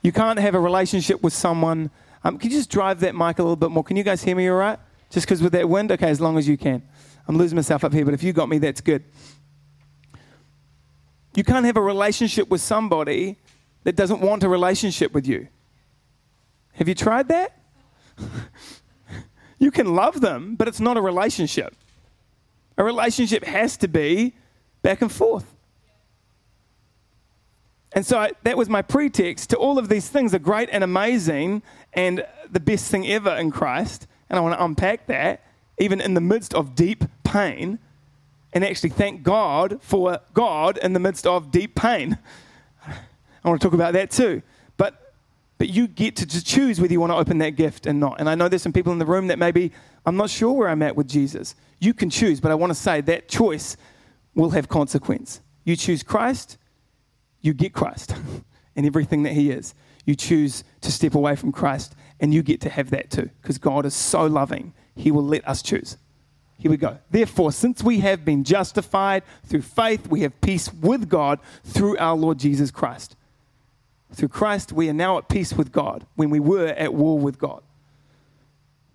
You 0.00 0.10
can't 0.10 0.38
have 0.38 0.54
a 0.54 0.60
relationship 0.60 1.22
with 1.22 1.34
someone. 1.34 1.90
Um, 2.24 2.38
can 2.38 2.50
you 2.50 2.56
just 2.56 2.70
drive 2.70 3.00
that 3.00 3.14
mic 3.14 3.38
a 3.38 3.42
little 3.42 3.56
bit 3.56 3.70
more? 3.70 3.84
Can 3.84 3.98
you 3.98 4.02
guys 4.02 4.24
hear 4.24 4.34
me 4.34 4.48
all 4.48 4.56
right? 4.56 4.78
Just 5.10 5.26
because 5.26 5.42
with 5.42 5.52
that 5.52 5.68
wind? 5.68 5.92
Okay, 5.92 6.08
as 6.08 6.18
long 6.18 6.38
as 6.38 6.48
you 6.48 6.56
can. 6.56 6.82
I'm 7.28 7.36
losing 7.36 7.56
myself 7.56 7.84
up 7.84 7.92
here, 7.92 8.06
but 8.06 8.14
if 8.14 8.22
you 8.22 8.32
got 8.32 8.48
me, 8.48 8.56
that's 8.56 8.80
good. 8.80 9.04
You 11.34 11.44
can't 11.44 11.66
have 11.66 11.76
a 11.76 11.82
relationship 11.82 12.48
with 12.48 12.62
somebody 12.62 13.36
that 13.84 13.96
doesn't 13.96 14.22
want 14.22 14.44
a 14.44 14.48
relationship 14.48 15.12
with 15.12 15.26
you. 15.26 15.48
Have 16.72 16.88
you 16.88 16.94
tried 16.94 17.28
that? 17.28 17.54
you 19.58 19.70
can 19.70 19.94
love 19.94 20.20
them, 20.20 20.54
but 20.54 20.68
it's 20.68 20.80
not 20.80 20.96
a 20.96 21.00
relationship. 21.00 21.74
A 22.76 22.84
relationship 22.84 23.44
has 23.44 23.76
to 23.78 23.88
be 23.88 24.34
back 24.82 25.02
and 25.02 25.10
forth. 25.10 25.54
And 27.92 28.06
so 28.06 28.18
I, 28.18 28.32
that 28.44 28.56
was 28.56 28.68
my 28.68 28.82
pretext 28.82 29.50
to 29.50 29.56
all 29.56 29.78
of 29.78 29.88
these 29.88 30.08
things 30.08 30.34
are 30.34 30.38
great 30.38 30.68
and 30.70 30.84
amazing 30.84 31.62
and 31.92 32.24
the 32.50 32.60
best 32.60 32.90
thing 32.90 33.06
ever 33.08 33.34
in 33.34 33.50
Christ. 33.50 34.06
And 34.28 34.38
I 34.38 34.42
want 34.42 34.58
to 34.58 34.64
unpack 34.64 35.06
that, 35.06 35.42
even 35.78 36.00
in 36.00 36.14
the 36.14 36.20
midst 36.20 36.54
of 36.54 36.74
deep 36.74 37.04
pain, 37.24 37.78
and 38.52 38.64
actually 38.64 38.90
thank 38.90 39.22
God 39.22 39.78
for 39.82 40.20
God 40.34 40.78
in 40.78 40.92
the 40.92 41.00
midst 41.00 41.26
of 41.26 41.50
deep 41.50 41.74
pain. 41.74 42.18
I 42.86 43.48
want 43.48 43.60
to 43.60 43.66
talk 43.66 43.74
about 43.74 43.94
that 43.94 44.10
too. 44.10 44.42
But, 45.58 45.70
you 45.70 45.88
get 45.88 46.16
to 46.16 46.26
just 46.26 46.46
choose 46.46 46.80
whether 46.80 46.92
you 46.92 47.00
want 47.00 47.10
to 47.10 47.16
open 47.16 47.38
that 47.38 47.56
gift 47.56 47.86
and 47.86 47.98
not. 47.98 48.20
And 48.20 48.30
I 48.30 48.34
know 48.34 48.48
there's 48.48 48.62
some 48.62 48.72
people 48.72 48.92
in 48.92 48.98
the 48.98 49.06
room 49.06 49.26
that 49.26 49.38
maybe 49.38 49.72
I'm 50.06 50.16
not 50.16 50.30
sure 50.30 50.52
where 50.52 50.68
I'm 50.68 50.82
at 50.82 50.96
with 50.96 51.08
Jesus. 51.08 51.54
You 51.80 51.92
can 51.92 52.10
choose, 52.10 52.40
but 52.40 52.50
I 52.50 52.54
want 52.54 52.70
to 52.70 52.74
say 52.74 53.00
that 53.02 53.28
choice 53.28 53.76
will 54.34 54.50
have 54.50 54.68
consequence. 54.68 55.40
You 55.64 55.76
choose 55.76 56.02
Christ, 56.02 56.56
you 57.40 57.52
get 57.52 57.72
Christ 57.72 58.14
and 58.76 58.86
everything 58.86 59.24
that 59.24 59.32
He 59.32 59.50
is. 59.50 59.74
You 60.06 60.14
choose 60.14 60.64
to 60.80 60.90
step 60.90 61.14
away 61.14 61.36
from 61.36 61.52
Christ, 61.52 61.94
and 62.20 62.32
you 62.32 62.42
get 62.42 62.60
to 62.62 62.70
have 62.70 62.90
that 62.90 63.10
too, 63.10 63.28
because 63.42 63.58
God 63.58 63.84
is 63.84 63.94
so 63.94 64.26
loving, 64.26 64.72
He 64.94 65.10
will 65.10 65.24
let 65.24 65.46
us 65.46 65.60
choose. 65.60 65.98
Here 66.58 66.70
we 66.70 66.76
go. 66.76 66.98
Therefore, 67.10 67.52
since 67.52 67.82
we 67.84 68.00
have 68.00 68.24
been 68.24 68.42
justified 68.42 69.22
through 69.44 69.62
faith, 69.62 70.08
we 70.08 70.22
have 70.22 70.40
peace 70.40 70.72
with 70.72 71.08
God 71.08 71.38
through 71.62 71.96
our 71.98 72.16
Lord 72.16 72.38
Jesus 72.38 72.70
Christ. 72.70 73.14
Through 74.12 74.28
Christ, 74.28 74.72
we 74.72 74.88
are 74.88 74.94
now 74.94 75.18
at 75.18 75.28
peace 75.28 75.52
with 75.52 75.70
God 75.70 76.06
when 76.14 76.30
we 76.30 76.40
were 76.40 76.68
at 76.68 76.94
war 76.94 77.18
with 77.18 77.38
God 77.38 77.62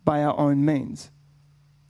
by 0.03 0.23
our 0.23 0.37
own 0.37 0.65
means. 0.65 1.11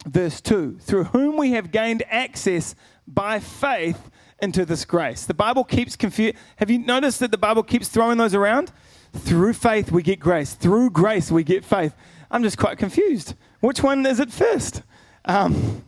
Verse 0.05 0.41
2 0.41 0.77
Through 0.79 1.05
whom 1.05 1.38
we 1.38 1.51
have 1.51 1.71
gained 1.71 2.03
access 2.09 2.75
by 3.07 3.39
faith 3.39 4.09
into 4.41 4.65
this 4.65 4.83
grace. 4.86 5.25
The 5.25 5.33
Bible 5.33 5.63
keeps 5.63 5.95
confused. 5.95 6.36
Have 6.57 6.69
you 6.69 6.79
noticed 6.79 7.19
that 7.19 7.31
the 7.31 7.38
Bible 7.38 7.63
keeps 7.63 7.88
throwing 7.88 8.17
those 8.17 8.36
around? 8.36 8.71
Through 9.13 9.53
faith 9.53 9.91
we 9.91 10.03
get 10.03 10.19
grace. 10.19 10.53
Through 10.53 10.89
grace 10.89 11.31
we 11.31 11.43
get 11.43 11.63
faith. 11.63 11.95
I'm 12.29 12.43
just 12.43 12.57
quite 12.57 12.77
confused. 12.77 13.36
Which 13.62 13.81
one 13.81 14.05
is 14.05 14.19
it 14.19 14.31
first? 14.31 14.81
Um, 15.23 15.83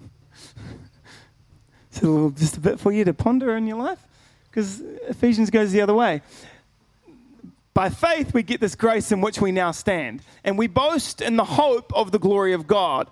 it's 1.89 2.01
a 2.01 2.05
little, 2.07 2.29
just 2.29 2.57
a 2.57 2.59
bit 2.61 2.79
for 2.79 2.93
you 2.93 3.03
to 3.03 3.13
ponder 3.13 3.57
in 3.57 3.67
your 3.67 3.77
life, 3.77 3.99
because 4.49 4.81
Ephesians 5.09 5.49
goes 5.49 5.71
the 5.71 5.81
other 5.81 5.93
way. 5.93 6.21
By 7.75 7.89
faith 7.89 8.33
we 8.33 8.41
get 8.41 8.59
this 8.59 8.73
grace 8.73 9.11
in 9.11 9.21
which 9.21 9.39
we 9.39 9.51
now 9.51 9.69
stand, 9.69 10.23
and 10.43 10.57
we 10.57 10.65
boast 10.65 11.21
in 11.21 11.35
the 11.35 11.43
hope 11.43 11.93
of 11.93 12.11
the 12.11 12.17
glory 12.17 12.53
of 12.53 12.65
God. 12.65 13.07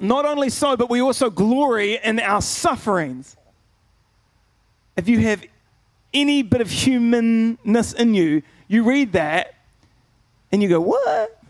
Not 0.00 0.24
only 0.24 0.48
so, 0.48 0.76
but 0.76 0.88
we 0.88 1.00
also 1.00 1.28
glory 1.28 1.98
in 2.04 2.20
our 2.20 2.40
sufferings 2.40 3.36
if 5.00 5.08
you 5.08 5.20
have 5.20 5.42
any 6.12 6.42
bit 6.42 6.60
of 6.60 6.70
humanness 6.70 7.94
in 7.94 8.12
you, 8.12 8.42
you 8.68 8.84
read 8.84 9.12
that 9.12 9.54
and 10.52 10.62
you 10.62 10.68
go, 10.68 10.80
What? 10.80 11.42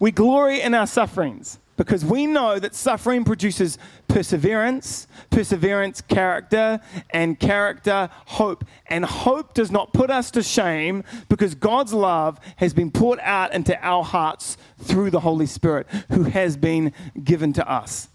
We 0.00 0.10
glory 0.10 0.60
in 0.60 0.74
our 0.74 0.88
sufferings 0.88 1.58
because 1.80 2.04
we 2.04 2.26
know 2.26 2.58
that 2.58 2.74
suffering 2.74 3.24
produces 3.24 3.78
perseverance, 4.06 5.06
perseverance, 5.30 6.02
character, 6.02 6.78
and 7.08 7.40
character, 7.40 8.10
hope. 8.26 8.66
And 8.88 9.02
hope 9.02 9.54
does 9.54 9.70
not 9.70 9.94
put 9.94 10.10
us 10.10 10.30
to 10.32 10.42
shame 10.42 11.04
because 11.30 11.54
God's 11.54 11.94
love 11.94 12.38
has 12.56 12.74
been 12.74 12.90
poured 12.90 13.18
out 13.20 13.54
into 13.54 13.74
our 13.82 14.04
hearts 14.04 14.58
through 14.78 15.08
the 15.08 15.20
Holy 15.20 15.46
Spirit 15.46 15.86
who 16.12 16.24
has 16.24 16.54
been 16.58 16.92
given 17.24 17.54
to 17.54 17.66
us. 17.66 18.08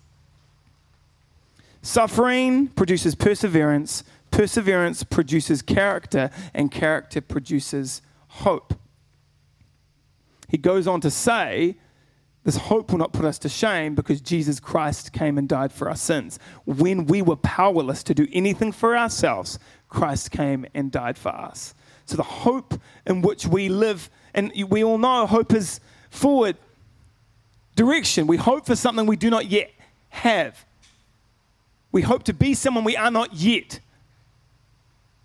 Suffering 1.81 2.67
produces 2.67 3.15
perseverance, 3.15 4.03
Perseverance 4.29 5.03
produces 5.03 5.63
character, 5.63 6.29
and 6.53 6.69
character 6.69 7.19
produces 7.19 8.03
hope. 8.27 8.75
He 10.49 10.59
goes 10.59 10.85
on 10.85 11.01
to 11.01 11.09
say, 11.09 11.77
this 12.45 12.57
hope 12.57 12.91
will 12.91 12.99
not 12.99 13.11
put 13.11 13.25
us 13.25 13.39
to 13.39 13.49
shame 13.49 13.95
because 13.95 14.21
Jesus 14.21 14.59
Christ 14.59 15.11
came 15.11 15.39
and 15.39 15.49
died 15.49 15.73
for 15.73 15.89
our 15.89 15.95
sins. 15.95 16.37
When 16.65 17.07
we 17.07 17.23
were 17.23 17.35
powerless 17.35 18.03
to 18.03 18.13
do 18.13 18.27
anything 18.31 18.71
for 18.71 18.95
ourselves, 18.95 19.57
Christ 19.89 20.29
came 20.29 20.67
and 20.75 20.91
died 20.91 21.17
for 21.17 21.29
us. 21.29 21.73
So 22.05 22.15
the 22.15 22.23
hope 22.23 22.79
in 23.07 23.23
which 23.23 23.47
we 23.47 23.67
live, 23.67 24.11
and 24.35 24.51
we 24.69 24.83
all 24.83 24.99
know 24.99 25.25
hope 25.25 25.53
is 25.53 25.79
forward 26.11 26.55
direction. 27.75 28.27
We 28.27 28.37
hope 28.37 28.67
for 28.67 28.75
something 28.75 29.07
we 29.07 29.15
do 29.15 29.31
not 29.31 29.47
yet 29.47 29.71
have. 30.09 30.63
We 31.91 32.03
hope 32.03 32.23
to 32.23 32.33
be 32.33 32.53
someone 32.53 32.83
we 32.83 32.95
are 32.95 33.09
not 33.09 33.33
yet. 33.33 33.79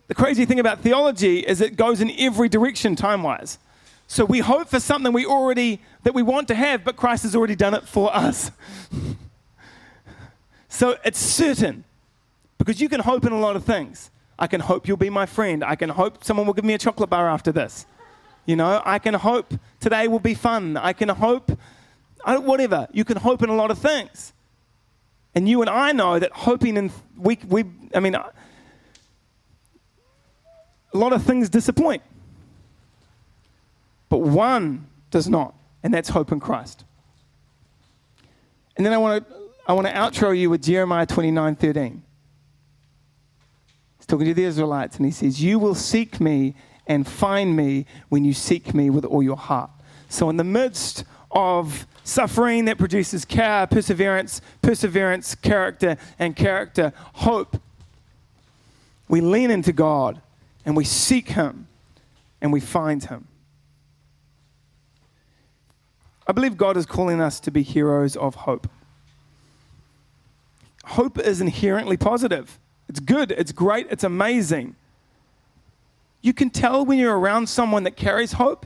The 0.08 0.14
crazy 0.14 0.46
thing 0.46 0.58
about 0.58 0.80
theology 0.80 1.40
is 1.40 1.60
it 1.60 1.76
goes 1.76 2.00
in 2.00 2.10
every 2.18 2.48
direction 2.48 2.96
time 2.96 3.22
wise. 3.22 3.58
So 4.06 4.24
we 4.24 4.38
hope 4.40 4.68
for 4.68 4.80
something 4.80 5.12
we 5.12 5.26
already 5.26 5.80
that 6.02 6.14
we 6.14 6.22
want 6.22 6.48
to 6.48 6.54
have, 6.54 6.84
but 6.84 6.96
Christ 6.96 7.22
has 7.24 7.36
already 7.36 7.56
done 7.56 7.74
it 7.74 7.86
for 7.86 8.14
us. 8.14 8.50
so 10.68 10.96
it's 11.04 11.18
certain. 11.18 11.84
Because 12.58 12.80
you 12.80 12.88
can 12.88 13.00
hope 13.00 13.24
in 13.24 13.32
a 13.32 13.38
lot 13.38 13.56
of 13.56 13.64
things. 13.64 14.10
I 14.38 14.46
can 14.46 14.60
hope 14.60 14.88
you'll 14.88 14.96
be 14.96 15.10
my 15.10 15.26
friend. 15.26 15.62
I 15.64 15.76
can 15.76 15.90
hope 15.90 16.24
someone 16.24 16.46
will 16.46 16.54
give 16.54 16.64
me 16.64 16.74
a 16.74 16.78
chocolate 16.78 17.10
bar 17.10 17.28
after 17.28 17.52
this. 17.52 17.86
You 18.46 18.56
know, 18.56 18.82
I 18.84 18.98
can 18.98 19.14
hope 19.14 19.54
today 19.80 20.08
will 20.08 20.18
be 20.18 20.34
fun. 20.34 20.76
I 20.76 20.92
can 20.92 21.08
hope 21.08 21.52
whatever. 22.24 22.88
You 22.92 23.04
can 23.04 23.16
hope 23.16 23.42
in 23.42 23.48
a 23.48 23.54
lot 23.54 23.70
of 23.70 23.78
things. 23.78 24.32
And 25.34 25.48
you 25.48 25.60
and 25.60 25.70
I 25.70 25.92
know 25.92 26.18
that 26.18 26.32
hoping 26.32 26.76
in 26.76 26.90
we 27.16 27.38
we 27.46 27.64
I 27.94 28.00
mean 28.00 28.14
a 28.14 28.32
lot 30.92 31.12
of 31.12 31.22
things 31.22 31.48
disappoint. 31.48 32.02
But 34.08 34.18
one 34.18 34.88
does 35.10 35.28
not, 35.28 35.54
and 35.82 35.92
that's 35.92 36.10
hope 36.10 36.32
in 36.32 36.40
Christ. 36.40 36.84
And 38.76 38.84
then 38.84 38.92
I 38.92 38.98
want 38.98 39.28
to 39.28 39.40
I 39.66 39.72
want 39.72 39.86
to 39.86 39.92
outro 39.92 40.36
you 40.36 40.50
with 40.50 40.62
Jeremiah 40.62 41.06
29 41.06 41.54
13. 41.56 42.02
He's 43.98 44.06
talking 44.06 44.26
to 44.26 44.34
the 44.34 44.44
Israelites, 44.44 44.96
and 44.96 45.06
he 45.06 45.12
says, 45.12 45.42
You 45.42 45.58
will 45.58 45.74
seek 45.74 46.20
me 46.20 46.54
and 46.86 47.06
find 47.06 47.54
me 47.54 47.86
when 48.08 48.24
you 48.24 48.32
seek 48.32 48.74
me 48.74 48.90
with 48.90 49.04
all 49.04 49.22
your 49.22 49.36
heart. 49.36 49.70
So, 50.08 50.28
in 50.28 50.36
the 50.36 50.44
midst 50.44 51.04
of 51.30 51.86
suffering 52.02 52.64
that 52.64 52.78
produces 52.78 53.24
care, 53.24 53.66
perseverance, 53.66 54.40
perseverance, 54.60 55.36
character, 55.36 55.96
and 56.18 56.34
character, 56.34 56.92
hope, 57.14 57.60
we 59.08 59.20
lean 59.20 59.50
into 59.50 59.72
God 59.72 60.20
and 60.64 60.76
we 60.76 60.84
seek 60.84 61.28
Him 61.28 61.68
and 62.40 62.52
we 62.52 62.58
find 62.58 63.04
Him. 63.04 63.28
I 66.30 66.32
believe 66.32 66.56
God 66.56 66.76
is 66.76 66.86
calling 66.86 67.20
us 67.20 67.40
to 67.40 67.50
be 67.50 67.64
heroes 67.64 68.14
of 68.14 68.36
hope. 68.36 68.70
Hope 70.84 71.18
is 71.18 71.40
inherently 71.40 71.96
positive. 71.96 72.56
It's 72.88 73.00
good, 73.00 73.32
it's 73.32 73.50
great, 73.50 73.88
it's 73.90 74.04
amazing. 74.04 74.76
You 76.22 76.32
can 76.32 76.48
tell 76.48 76.86
when 76.86 77.00
you're 77.00 77.18
around 77.18 77.48
someone 77.48 77.82
that 77.82 77.96
carries 77.96 78.30
hope, 78.30 78.64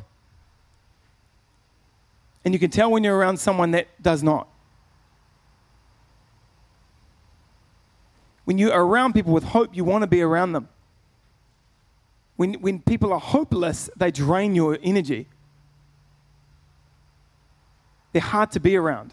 and 2.44 2.52
you 2.52 2.60
can 2.60 2.70
tell 2.70 2.90
when 2.90 3.02
you're 3.02 3.16
around 3.16 3.38
someone 3.38 3.70
that 3.70 3.88
does 4.02 4.22
not. 4.22 4.46
When 8.44 8.58
you're 8.58 8.78
around 8.78 9.14
people 9.14 9.32
with 9.32 9.44
hope, 9.44 9.74
you 9.74 9.84
want 9.84 10.02
to 10.02 10.06
be 10.06 10.20
around 10.20 10.52
them. 10.52 10.68
When, 12.36 12.52
when 12.60 12.80
people 12.80 13.10
are 13.10 13.20
hopeless, 13.20 13.88
they 13.96 14.10
drain 14.10 14.54
your 14.54 14.78
energy. 14.82 15.28
They're 18.14 18.22
hard 18.22 18.52
to 18.52 18.60
be 18.60 18.76
around. 18.76 19.12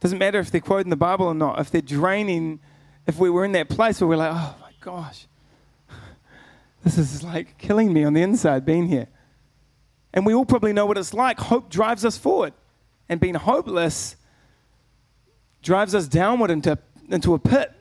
Doesn't 0.00 0.16
matter 0.16 0.38
if 0.38 0.50
they're 0.50 0.62
quoting 0.62 0.88
the 0.88 0.96
Bible 0.96 1.26
or 1.26 1.34
not, 1.34 1.60
if 1.60 1.70
they're 1.70 1.82
draining 1.82 2.58
if 3.06 3.18
we 3.18 3.28
were 3.28 3.44
in 3.44 3.52
that 3.52 3.68
place 3.68 4.00
where 4.00 4.08
we're 4.08 4.16
like, 4.16 4.32
oh 4.32 4.56
my 4.62 4.70
gosh, 4.80 5.26
this 6.84 6.96
is 6.96 7.22
like 7.22 7.58
killing 7.58 7.92
me 7.92 8.02
on 8.02 8.14
the 8.14 8.22
inside 8.22 8.64
being 8.64 8.88
here. 8.88 9.08
And 10.14 10.24
we 10.24 10.32
all 10.32 10.46
probably 10.46 10.72
know 10.72 10.86
what 10.86 10.96
it's 10.96 11.12
like. 11.12 11.38
Hope 11.38 11.68
drives 11.68 12.02
us 12.02 12.16
forward, 12.16 12.54
and 13.10 13.20
being 13.20 13.34
hopeless 13.34 14.16
drives 15.62 15.94
us 15.94 16.08
downward 16.08 16.50
into, 16.50 16.78
into 17.10 17.34
a 17.34 17.38
pit. 17.38 17.72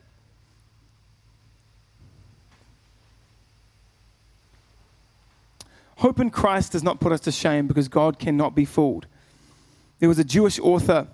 Hope 5.96 6.20
in 6.20 6.30
Christ 6.30 6.74
does 6.74 6.84
not 6.84 7.00
put 7.00 7.14
us 7.14 7.22
to 7.22 7.32
shame 7.32 7.66
because 7.66 7.88
God 7.88 8.20
cannot 8.20 8.56
be 8.56 8.66
fooled. 8.66 9.08
There 10.00 10.10
was 10.10 10.20
a 10.20 10.24
Jewish 10.24 10.60
author 10.60 11.08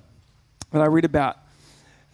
that 0.72 0.82
I 0.82 0.88
read 0.88 1.06
about 1.06 1.38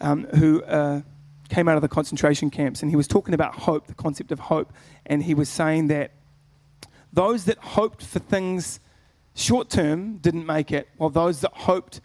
um, 0.00 0.24
who. 0.24 0.62
Uh, 0.62 1.02
came 1.48 1.68
out 1.68 1.76
of 1.76 1.80
the 1.82 1.88
concentration 1.88 2.50
camps 2.50 2.82
and 2.82 2.90
he 2.90 2.96
was 2.96 3.06
talking 3.06 3.32
about 3.32 3.54
hope, 3.54 3.86
the 3.86 3.94
concept 3.94 4.32
of 4.32 4.40
hope. 4.40 4.72
And 5.06 5.22
he 5.22 5.32
was 5.32 5.48
saying 5.48 5.86
that 5.88 6.10
those 7.12 7.44
that 7.44 7.58
hoped 7.58 8.04
for 8.04 8.18
things 8.18 8.80
short 9.34 9.70
term 9.70 10.16
didn't 10.18 10.46
make 10.46 10.72
it, 10.72 10.88
while 10.96 11.10
those 11.10 11.40
that 11.42 11.52
hoped 11.52 12.00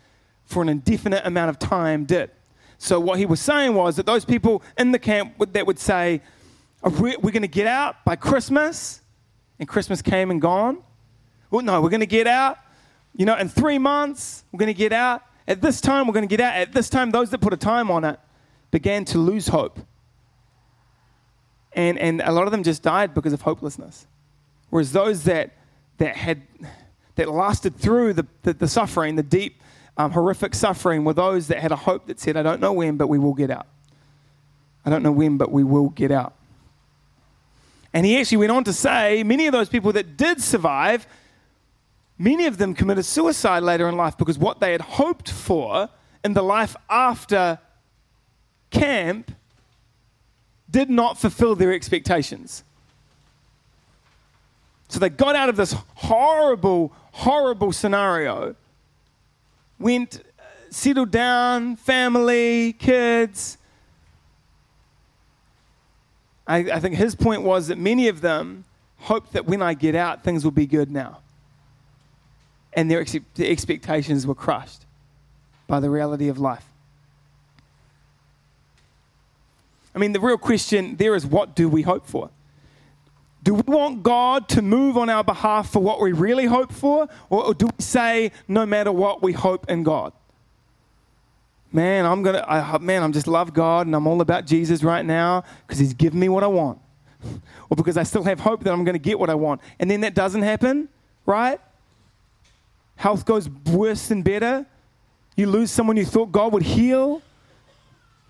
for 0.45 0.62
an 0.62 0.69
indefinite 0.69 1.26
amount 1.26 1.50
of 1.50 1.60
time 1.60 2.06
did. 2.06 2.30
So, 2.78 3.00
what 3.00 3.19
he 3.19 3.26
was 3.26 3.39
saying 3.39 3.74
was 3.74 3.95
that 3.97 4.06
those 4.06 4.26
people 4.26 4.63
in 4.78 4.91
the 4.91 5.00
camp 5.00 5.36
that 5.54 5.67
would 5.67 5.80
say, 5.80 6.21
We're 6.84 7.17
going 7.17 7.41
to 7.41 7.47
get 7.47 7.67
out 7.67 8.04
by 8.06 8.15
Christmas, 8.15 9.02
and 9.60 9.67
Christmas 9.67 10.02
came 10.02 10.32
and 10.32 10.41
gone. 10.41 10.82
Well, 11.52 11.63
no, 11.63 11.82
we're 11.82 11.89
going 11.89 12.00
to 12.00 12.06
get 12.08 12.28
out, 12.28 12.58
you 13.15 13.26
know, 13.26 13.36
in 13.38 13.50
three 13.50 13.78
months, 13.78 14.43
we're 14.52 14.60
going 14.60 14.67
to 14.67 14.78
get 14.78 14.93
out. 14.93 15.24
At 15.47 15.62
this 15.62 15.82
time, 15.82 16.08
we're 16.08 16.13
going 16.13 16.28
to 16.28 16.36
get 16.36 16.39
out. 16.39 16.56
At 16.56 16.74
this 16.74 16.89
time, 16.89 17.12
those 17.12 17.30
that 17.32 17.39
put 17.39 17.54
a 17.54 17.58
time 17.58 17.91
on 17.91 18.04
it 18.04 18.19
began 18.71 19.06
to 19.06 19.17
lose 19.17 19.47
hope. 19.47 19.80
And, 21.74 21.97
and 21.97 22.21
a 22.21 22.32
lot 22.32 22.45
of 22.45 22.52
them 22.52 22.63
just 22.63 22.82
died 22.84 23.13
because 23.13 23.34
of 23.34 23.41
hopelessness. 23.41 24.08
Whereas 24.69 24.91
those 24.91 25.24
that, 25.24 25.52
that 25.97 26.15
had 26.15 26.41
that 27.15 27.30
lasted 27.30 27.76
through 27.76 28.13
the, 28.13 28.26
the, 28.43 28.54
the 28.54 28.67
suffering, 28.67 29.15
the 29.15 29.24
deep, 29.24 29.62
um, 29.97 30.12
horrific 30.12 30.56
suffering, 30.56 31.04
were 31.04 31.13
those 31.13 31.47
that 31.47 31.60
had 31.60 31.71
a 31.71 31.76
hope 31.76 32.08
that 32.08 32.19
said, 32.19 32.38
I 32.38 32.43
don't 32.43 32.62
know 32.62 32.74
when, 32.74 32.97
but 32.97 33.08
we 33.08 33.19
will 33.19 33.34
get 33.34 33.52
out. 33.52 33.67
I 34.86 34.89
don't 34.89 35.04
know 35.04 35.12
when, 35.12 35.38
but 35.38 35.52
we 35.52 35.63
will 35.63 35.89
get 35.89 36.12
out. 36.12 36.34
And 37.93 38.06
he 38.06 38.17
actually 38.17 38.38
went 38.38 38.52
on 38.52 38.63
to 38.63 38.74
say 38.74 39.24
many 39.24 39.47
of 39.47 39.52
those 39.52 39.67
people 39.67 39.91
that 39.93 40.15
did 40.15 40.41
survive, 40.41 41.06
many 42.21 42.45
of 42.45 42.57
them 42.57 42.75
committed 42.75 43.03
suicide 43.03 43.63
later 43.63 43.89
in 43.89 43.97
life 43.97 44.15
because 44.15 44.38
what 44.38 44.60
they 44.60 44.71
had 44.71 44.81
hoped 44.81 45.29
for 45.29 45.89
in 46.23 46.34
the 46.34 46.43
life 46.43 46.75
after 46.88 47.57
camp 48.69 49.31
did 50.69 50.89
not 50.89 51.17
fulfill 51.17 51.55
their 51.55 51.73
expectations. 51.73 52.63
So 54.88 54.99
they 54.99 55.10
got 55.10 55.36
out 55.36 55.49
of 55.49 55.55
this 55.55 55.73
horrible, 55.95 56.93
horrible 57.12 57.71
scenario, 57.71 58.55
went, 59.79 60.17
uh, 60.17 60.43
settled 60.69 61.10
down, 61.10 61.75
family, 61.75 62.73
kids. 62.73 63.57
I, 66.45 66.57
I 66.57 66.79
think 66.79 66.95
his 66.95 67.15
point 67.15 67.41
was 67.41 67.67
that 67.69 67.79
many 67.79 68.07
of 68.10 68.21
them 68.21 68.65
hoped 68.97 69.34
that 69.34 69.45
when 69.45 69.62
I 69.62 69.73
get 69.73 69.95
out, 69.95 70.23
things 70.23 70.43
will 70.43 70.51
be 70.51 70.67
good 70.67 70.91
now. 70.91 71.19
And 72.73 72.89
their, 72.89 73.01
ex- 73.01 73.17
their 73.36 73.51
expectations 73.51 74.25
were 74.25 74.36
crushed 74.36 74.86
by 75.67 75.79
the 75.79 75.89
reality 75.89 76.27
of 76.27 76.39
life. 76.39 76.65
I 79.93 79.99
mean, 79.99 80.13
the 80.13 80.19
real 80.19 80.38
question 80.38 80.95
there 80.95 81.15
is 81.15 81.25
what 81.25 81.55
do 81.55 81.67
we 81.67 81.81
hope 81.81 82.07
for? 82.07 82.29
Do 83.43 83.55
we 83.55 83.63
want 83.65 84.03
God 84.03 84.47
to 84.49 84.62
move 84.62 84.97
on 84.97 85.10
our 85.10 85.23
behalf 85.23 85.71
for 85.71 85.81
what 85.81 85.99
we 85.99 86.12
really 86.12 86.45
hope 86.45 86.71
for? 86.71 87.10
Or 87.29 87.53
do 87.53 87.65
we 87.65 87.84
say, 87.84 88.31
no 88.47 88.65
matter 88.65 88.91
what, 88.91 89.23
we 89.23 89.34
hope 89.34 89.69
in 89.69 89.84
God? 89.84 90.13
Man, 91.71 92.05
I'm 92.05 92.21
gonna, 92.21 92.45
I, 92.47 92.77
man, 92.77 93.01
I'm 93.01 93.13
just 93.13 93.27
love 93.27 93.53
God 93.53 93.88
and 93.88 93.95
I'm 93.95 94.05
all 94.05 94.21
about 94.21 94.45
Jesus 94.45 94.84
right 94.84 95.05
now 95.05 95.43
because 95.65 95.79
He's 95.79 95.93
given 95.93 96.19
me 96.19 96.27
what 96.29 96.43
I 96.43 96.47
want, 96.47 96.79
or 97.69 97.77
because 97.77 97.97
I 97.97 98.03
still 98.03 98.23
have 98.23 98.41
hope 98.41 98.63
that 98.65 98.73
I'm 98.73 98.84
going 98.84 98.93
to 98.93 98.99
get 98.99 99.17
what 99.17 99.29
I 99.29 99.36
want, 99.36 99.62
and 99.79 99.89
then 99.89 100.01
that 100.01 100.13
doesn't 100.13 100.41
happen, 100.41 100.89
right? 101.25 101.60
Health 103.01 103.25
goes 103.25 103.49
worse 103.49 104.09
than 104.09 104.21
better. 104.21 104.63
You 105.35 105.47
lose 105.47 105.71
someone 105.71 105.97
you 105.97 106.05
thought 106.05 106.31
God 106.31 106.53
would 106.53 106.61
heal. 106.61 107.23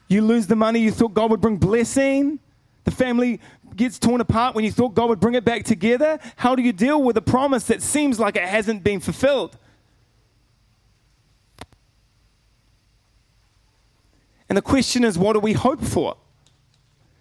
You 0.07 0.21
lose 0.21 0.47
the 0.47 0.55
money 0.55 0.79
you 0.79 0.91
thought 0.91 1.13
God 1.13 1.29
would 1.29 1.41
bring 1.41 1.57
blessing. 1.57 2.39
The 2.85 2.91
family 2.91 3.41
gets 3.75 3.99
torn 3.99 4.21
apart 4.21 4.55
when 4.55 4.63
you 4.63 4.71
thought 4.71 4.95
God 4.95 5.09
would 5.09 5.19
bring 5.19 5.35
it 5.35 5.43
back 5.43 5.65
together. 5.65 6.19
How 6.37 6.55
do 6.55 6.61
you 6.61 6.71
deal 6.71 7.03
with 7.03 7.17
a 7.17 7.21
promise 7.21 7.65
that 7.65 7.81
seems 7.81 8.17
like 8.17 8.37
it 8.37 8.45
hasn't 8.45 8.81
been 8.81 9.01
fulfilled? 9.01 9.57
And 14.47 14.57
the 14.57 14.61
question 14.61 15.03
is, 15.03 15.17
what 15.17 15.33
do 15.33 15.41
we 15.41 15.51
hope 15.51 15.83
for? 15.83 16.15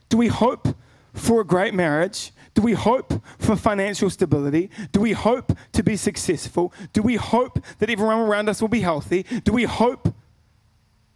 Do 0.08 0.18
we 0.18 0.28
hope 0.28 0.68
for 1.14 1.40
a 1.40 1.44
great 1.44 1.74
marriage? 1.74 2.30
Do 2.54 2.62
we 2.62 2.72
hope 2.72 3.22
for 3.38 3.56
financial 3.56 4.10
stability? 4.10 4.70
Do 4.92 5.00
we 5.00 5.12
hope 5.12 5.56
to 5.72 5.82
be 5.82 5.96
successful? 5.96 6.72
Do 6.92 7.02
we 7.02 7.16
hope 7.16 7.62
that 7.78 7.90
everyone 7.90 8.18
around 8.18 8.48
us 8.48 8.60
will 8.60 8.68
be 8.68 8.80
healthy? 8.80 9.24
Do 9.44 9.52
we 9.52 9.64
hope 9.64 10.12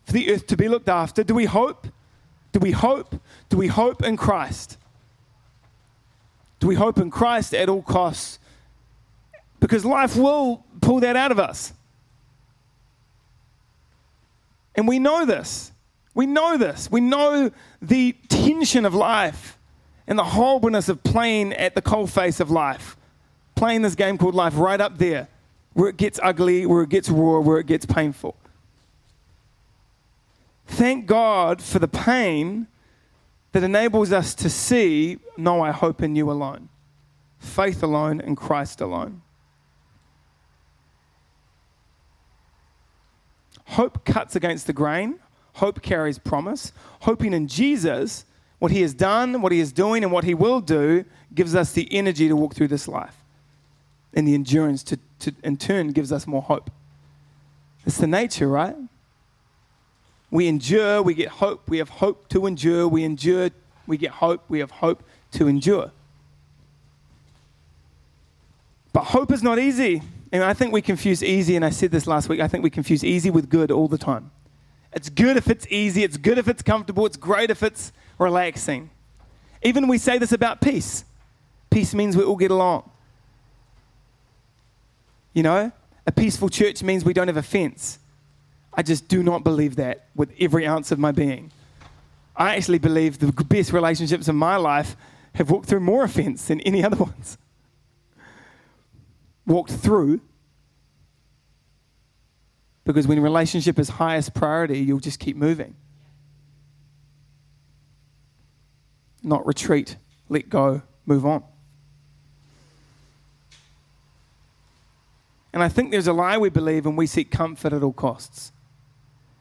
for 0.05 0.13
the 0.13 0.33
earth 0.33 0.47
to 0.49 0.57
be 0.57 0.69
looked 0.69 0.89
after? 0.89 1.25
Do 1.25 1.35
we 1.35 1.47
hope? 1.47 1.89
Do 2.53 2.61
we 2.61 2.71
hope? 2.71 3.21
Do 3.49 3.57
we 3.57 3.67
hope 3.67 4.03
in 4.03 4.17
Christ? 4.17 4.79
Do 6.61 6.69
we 6.69 6.77
hope 6.77 6.99
in 6.99 7.11
Christ 7.11 7.53
at 7.53 7.69
all 7.69 7.83
costs? 7.83 8.39
Because 9.61 9.85
life 9.85 10.17
will 10.17 10.65
pull 10.81 11.01
that 11.01 11.17
out 11.17 11.33
of 11.33 11.39
us. 11.39 11.73
And 14.77 14.87
we 14.87 14.99
know 14.99 15.25
this. 15.25 15.73
We 16.15 16.27
know 16.27 16.57
this. 16.57 16.91
We 16.91 17.01
know 17.01 17.51
the 17.83 18.13
tension 18.29 18.85
of 18.85 18.95
life 18.95 19.59
and 20.07 20.19
the 20.19 20.25
horribleness 20.25 20.89
of 20.89 21.03
playing 21.03 21.53
at 21.53 21.75
the 21.75 21.83
cold 21.83 22.11
face 22.11 22.41
of 22.41 22.51
life. 22.51 22.97
Playing 23.55 23.83
this 23.83 23.95
game 23.95 24.19
called 24.19 24.35
life 24.35 24.55
right 24.57 24.81
up 24.81 24.99
there, 24.99 25.29
where 25.73 25.89
it 25.89 25.97
gets 25.97 26.21
ugly, 26.23 26.67
where 26.67 26.83
it 26.83 26.89
gets 26.89 27.09
raw, 27.09 27.39
where 27.39 27.59
it 27.59 27.67
gets 27.67 27.87
painful. 27.87 28.37
Thank 30.67 31.07
God 31.07 31.63
for 31.63 31.79
the 31.79 31.89
pain 31.89 32.67
that 33.53 33.63
enables 33.63 34.13
us 34.13 34.35
to 34.35 34.51
see, 34.51 35.19
no, 35.37 35.63
I 35.63 35.71
hope 35.71 36.03
in 36.03 36.17
you 36.17 36.31
alone. 36.31 36.69
Faith 37.39 37.83
alone 37.83 38.21
in 38.21 38.35
Christ 38.35 38.81
alone. 38.81 39.23
Hope 43.67 44.05
cuts 44.05 44.35
against 44.35 44.67
the 44.67 44.73
grain. 44.73 45.21
Hope 45.55 45.83
carries 45.83 46.19
promise. 46.19 46.73
Hoping 47.01 47.33
in 47.33 47.47
Jesus, 47.47 48.25
what 48.65 48.73
he 48.73 48.81
has 48.81 48.95
done, 48.95 49.43
what 49.43 49.53
he 49.53 49.61
is 49.61 49.75
doing, 49.75 50.03
and 50.03 50.11
what 50.11 50.25
he 50.25 50.33
will 50.33 50.59
do, 50.59 51.05
gives 51.35 51.55
us 51.55 51.73
the 51.73 51.87
energy 51.93 52.29
to 52.29 52.35
walk 52.35 52.55
through 52.55 52.67
this 52.67 52.89
life. 52.89 53.15
And 54.15 54.27
the 54.27 54.33
endurance 54.33 54.83
to, 54.85 54.99
to 55.19 55.35
in 55.43 55.59
turn, 55.59 55.89
gives 55.89 56.11
us 56.11 56.27
more 56.27 56.41
hope. 56.41 56.71
It's 57.85 57.99
the 57.99 58.07
nature, 58.07 58.49
right? 58.49 58.75
We 60.31 60.49
endure, 60.49 61.03
we 61.03 61.13
get 61.13 61.29
hope, 61.29 61.69
we 61.69 61.77
have 61.77 61.91
hope 61.91 62.27
to 62.31 62.47
endure, 62.47 62.89
we 62.89 63.05
endure, 63.05 63.51
we 63.87 63.99
get 63.99 64.13
hope, 64.13 64.43
we 64.49 64.61
have 64.61 64.71
hope 64.71 65.03
to 65.33 65.47
endure. 65.47 65.91
But 68.95 69.05
hope 69.05 69.31
is 69.31 69.43
not 69.43 69.59
easy. 69.59 70.01
And 70.33 70.43
I 70.43 70.55
think 70.55 70.73
we 70.73 70.81
confuse 70.81 71.23
easy, 71.23 71.55
and 71.55 71.67
I 71.67 71.69
said 71.69 71.91
this 71.91 72.07
last 72.07 72.31
week, 72.31 72.41
I 72.41 72.49
think 72.49 72.65
we 72.65 72.71
confuse 72.71 73.05
easy 73.05 73.29
with 73.29 73.51
good 73.51 73.71
all 73.71 73.89
the 73.89 73.99
time. 73.99 74.31
It's 74.95 75.11
good 75.11 75.37
if 75.37 75.49
it's 75.49 75.67
easy, 75.69 76.05
it's 76.05 76.17
good 76.17 76.39
if 76.39 76.49
it's 76.49 76.63
comfortable, 76.63 77.05
it's 77.05 77.17
great 77.17 77.51
if 77.51 77.63
it's 77.63 77.93
relaxing. 78.19 78.91
Even 79.63 79.89
we 79.89 79.99
say 79.99 80.19
this 80.19 80.33
about 80.33 80.61
peace. 80.61 81.05
Peace 81.71 81.95
means 81.95 82.17
we 82.17 82.23
all 82.23 82.37
get 82.37 82.51
along. 82.51 82.89
You 85.33 85.43
know, 85.43 85.73
a 86.07 86.13
peaceful 86.13 86.49
church 86.49 86.83
means 86.83 87.05
we 87.05 87.13
don't 87.13 87.27
have 87.27 87.37
offense. 87.37 87.99
I 88.73 88.83
just 88.83 89.09
do 89.09 89.23
not 89.23 89.43
believe 89.43 89.77
that 89.77 90.07
with 90.15 90.33
every 90.39 90.67
ounce 90.67 90.93
of 90.93 90.99
my 90.99 91.13
being. 91.13 91.51
I 92.37 92.57
actually 92.57 92.79
believe 92.79 93.19
the 93.19 93.33
best 93.45 93.73
relationships 93.73 94.29
in 94.29 94.37
my 94.37 94.57
life 94.57 94.97
have 95.35 95.51
walked 95.51 95.67
through 95.67 95.81
more 95.81 96.05
offense 96.05 96.47
than 96.47 96.61
any 96.61 96.85
other 96.85 96.97
ones 97.05 97.39
walked 99.47 99.73
through. 99.73 100.21
Because 102.85 103.07
when 103.07 103.21
relationship 103.21 103.79
is 103.79 103.89
highest 103.89 104.35
priority, 104.35 104.79
you'll 104.79 105.01
just 105.01 105.19
keep 105.19 105.37
moving. 105.37 105.75
Not 109.23 109.47
retreat, 109.47 109.97
let 110.29 110.51
go, 110.51 110.83
move 111.07 111.25
on. 111.25 111.43
And 115.53 115.63
I 115.63 115.69
think 115.69 115.93
there's 115.93 116.09
a 116.09 116.13
lie 116.13 116.37
we 116.37 116.51
believe 116.51 116.85
and 116.85 116.99
we 116.99 117.07
seek 117.07 117.31
comfort 117.31 117.73
at 117.73 117.83
all 117.83 117.93
costs. 117.93 118.53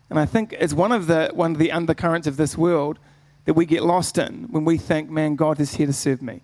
And 0.10 0.20
I 0.20 0.26
think 0.26 0.56
it's 0.60 0.74
one 0.74 0.92
of 0.92 1.08
the 1.08 1.32
one 1.34 1.54
of 1.54 1.58
the 1.58 1.72
undercurrents 1.72 2.28
of 2.28 2.38
this 2.38 2.56
world 2.56 3.00
that 3.46 3.56
we 3.56 3.66
get 3.66 3.84
lost 3.84 4.18
in 4.18 4.48
when 4.52 4.64
we 4.64 4.78
think, 4.78 5.10
man, 5.10 5.36
God 5.36 5.60
is 5.60 5.76
here 5.76 5.88
to 5.88 5.94
serve 5.94 6.22
me. 6.22 6.44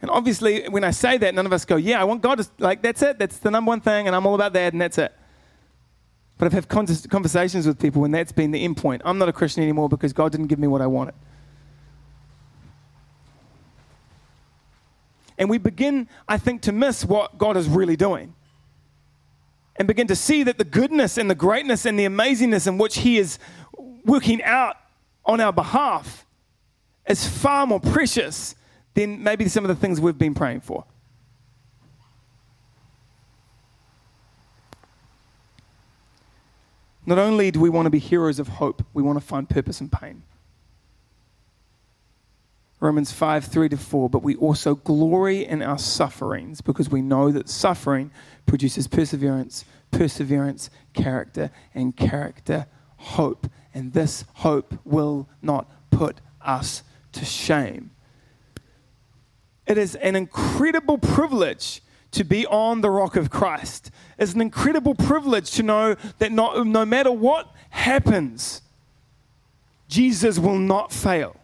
And 0.00 0.10
obviously, 0.10 0.68
when 0.68 0.84
I 0.84 0.90
say 0.90 1.18
that, 1.18 1.34
none 1.34 1.46
of 1.46 1.52
us 1.52 1.64
go, 1.64 1.76
yeah, 1.76 2.00
I 2.00 2.04
want 2.04 2.22
God 2.22 2.38
to, 2.38 2.46
like, 2.58 2.82
that's 2.82 3.02
it. 3.02 3.18
That's 3.18 3.38
the 3.38 3.50
number 3.50 3.68
one 3.68 3.80
thing, 3.80 4.06
and 4.06 4.14
I'm 4.14 4.26
all 4.26 4.34
about 4.34 4.52
that, 4.52 4.72
and 4.72 4.80
that's 4.80 4.98
it. 4.98 5.12
But 6.38 6.46
I've 6.46 6.52
had 6.52 6.68
conversations 6.68 7.66
with 7.66 7.78
people 7.78 8.04
and 8.04 8.14
that's 8.14 8.32
been 8.32 8.50
the 8.50 8.62
end 8.62 8.76
point. 8.76 9.02
I'm 9.04 9.18
not 9.18 9.28
a 9.28 9.32
Christian 9.32 9.62
anymore 9.62 9.88
because 9.88 10.12
God 10.12 10.32
didn't 10.32 10.48
give 10.48 10.58
me 10.58 10.68
what 10.68 10.82
I 10.82 10.86
wanted. 10.86 11.14
And 15.38 15.50
we 15.50 15.58
begin, 15.58 16.08
I 16.28 16.38
think, 16.38 16.62
to 16.62 16.72
miss 16.72 17.04
what 17.04 17.36
God 17.38 17.56
is 17.56 17.68
really 17.68 17.96
doing. 17.96 18.34
And 19.76 19.86
begin 19.86 20.06
to 20.06 20.16
see 20.16 20.42
that 20.44 20.56
the 20.56 20.64
goodness 20.64 21.18
and 21.18 21.30
the 21.30 21.34
greatness 21.34 21.84
and 21.84 21.98
the 21.98 22.06
amazingness 22.06 22.66
in 22.66 22.78
which 22.78 22.98
He 22.98 23.18
is 23.18 23.38
working 24.04 24.42
out 24.42 24.76
on 25.24 25.40
our 25.40 25.52
behalf 25.52 26.24
is 27.06 27.28
far 27.28 27.66
more 27.66 27.80
precious 27.80 28.54
than 28.94 29.22
maybe 29.22 29.48
some 29.48 29.64
of 29.64 29.68
the 29.68 29.74
things 29.74 30.00
we've 30.00 30.16
been 30.16 30.34
praying 30.34 30.60
for. 30.60 30.84
Not 37.06 37.18
only 37.18 37.50
do 37.50 37.60
we 37.60 37.70
want 37.70 37.86
to 37.86 37.90
be 37.90 37.98
heroes 37.98 38.38
of 38.38 38.48
hope, 38.48 38.84
we 38.92 39.02
want 39.02 39.18
to 39.18 39.24
find 39.24 39.48
purpose 39.48 39.80
in 39.80 39.88
pain. 39.88 40.22
Romans 42.78 43.10
5 43.12 43.46
3 43.46 43.70
to 43.70 43.76
4, 43.76 44.10
but 44.10 44.22
we 44.22 44.36
also 44.36 44.74
glory 44.74 45.46
in 45.46 45.62
our 45.62 45.78
sufferings 45.78 46.60
because 46.60 46.90
we 46.90 47.00
know 47.00 47.32
that 47.32 47.48
suffering 47.48 48.10
produces 48.44 48.86
perseverance, 48.86 49.64
perseverance, 49.90 50.68
character, 50.92 51.50
and 51.74 51.96
character, 51.96 52.66
hope. 52.96 53.48
And 53.72 53.92
this 53.92 54.24
hope 54.34 54.78
will 54.84 55.28
not 55.40 55.70
put 55.90 56.20
us 56.42 56.82
to 57.12 57.24
shame 57.24 57.90
it 59.66 59.78
is 59.78 59.96
an 59.96 60.16
incredible 60.16 60.96
privilege 60.98 61.82
to 62.16 62.24
be 62.24 62.46
on 62.46 62.80
the 62.80 62.90
rock 62.90 63.16
of 63.16 63.30
Christ. 63.30 63.90
It's 64.18 64.34
an 64.34 64.40
incredible 64.40 64.94
privilege 64.94 65.50
to 65.52 65.62
know 65.62 65.96
that 66.18 66.32
no, 66.32 66.62
no 66.62 66.84
matter 66.84 67.12
what 67.12 67.54
happens, 67.70 68.62
Jesus 69.88 70.38
will 70.38 70.58
not 70.58 70.92
fail. 70.92 71.36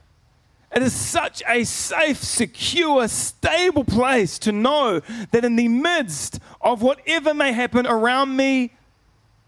It 0.74 0.82
is 0.82 0.94
such 0.94 1.42
a 1.46 1.64
safe, 1.64 2.22
secure, 2.22 3.06
stable 3.08 3.84
place 3.84 4.38
to 4.40 4.52
know 4.52 5.00
that 5.30 5.44
in 5.44 5.56
the 5.56 5.68
midst 5.68 6.40
of 6.62 6.80
whatever 6.80 7.34
may 7.34 7.52
happen 7.52 7.86
around 7.86 8.34
me 8.34 8.72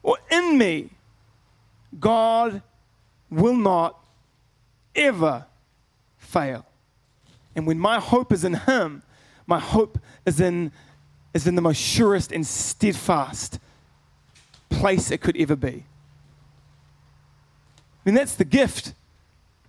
or 0.03 0.19
in 0.31 0.59
me, 0.59 0.91
God 1.99 2.61
will 3.31 3.57
not 3.57 3.99
ever 4.95 5.47
fail. 6.19 6.67
And 7.57 7.67
when 7.67 7.79
my 7.79 7.99
hope 8.01 8.31
is 8.31 8.45
in 8.45 8.55
Him, 8.55 9.03
my 9.47 9.59
hope 9.59 9.99
is 10.27 10.41
in, 10.41 10.73
is 11.35 11.47
in 11.47 11.57
the 11.57 11.61
most 11.61 11.77
surest 11.77 12.33
and 12.33 12.47
steadfast 12.47 13.59
place 14.71 15.11
it 15.11 15.21
could 15.21 15.37
ever 15.37 15.57
be. 15.57 15.85
I 17.77 18.09
mean, 18.09 18.15
that's 18.15 18.37
the 18.37 18.45
gift. 18.45 18.95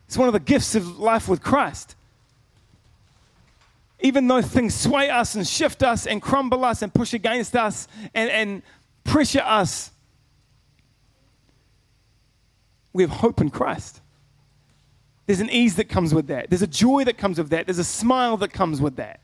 It's 0.08 0.17
one 0.17 0.28
of 0.28 0.34
the 0.34 0.39
gifts 0.39 0.75
of 0.75 0.99
life 0.99 1.28
with 1.28 1.41
Christ. 1.41 1.95
Even 3.99 4.28
though 4.28 4.41
things 4.41 4.75
sway 4.75 5.10
us 5.10 5.36
and 5.36 5.47
shift 5.47 5.82
us 5.82 6.06
and 6.06 6.21
crumble 6.21 6.63
us 6.63 6.82
and 6.82 6.93
push 6.93 7.13
against 7.13 7.56
us 7.56 7.88
and, 8.13 8.30
and 8.30 8.62
pressure 9.04 9.41
us, 9.43 9.91
we 12.93 13.04
have 13.04 13.10
hope 13.10 13.41
in 13.41 13.49
Christ. 13.49 14.01
There's 15.25 15.39
an 15.39 15.49
ease 15.49 15.75
that 15.78 15.86
comes 15.86 16.13
with 16.13 16.28
that. 16.28 16.49
There's 16.49 16.62
a 16.62 16.67
joy 16.67 17.04
that 17.06 17.17
comes 17.17 17.38
with 17.38 17.49
that. 17.49 17.65
There's 17.65 17.80
a 17.80 17.84
smile 17.84 18.38
that 18.38 18.54
comes 18.54 18.80
with 18.80 18.97
that. 18.97 19.21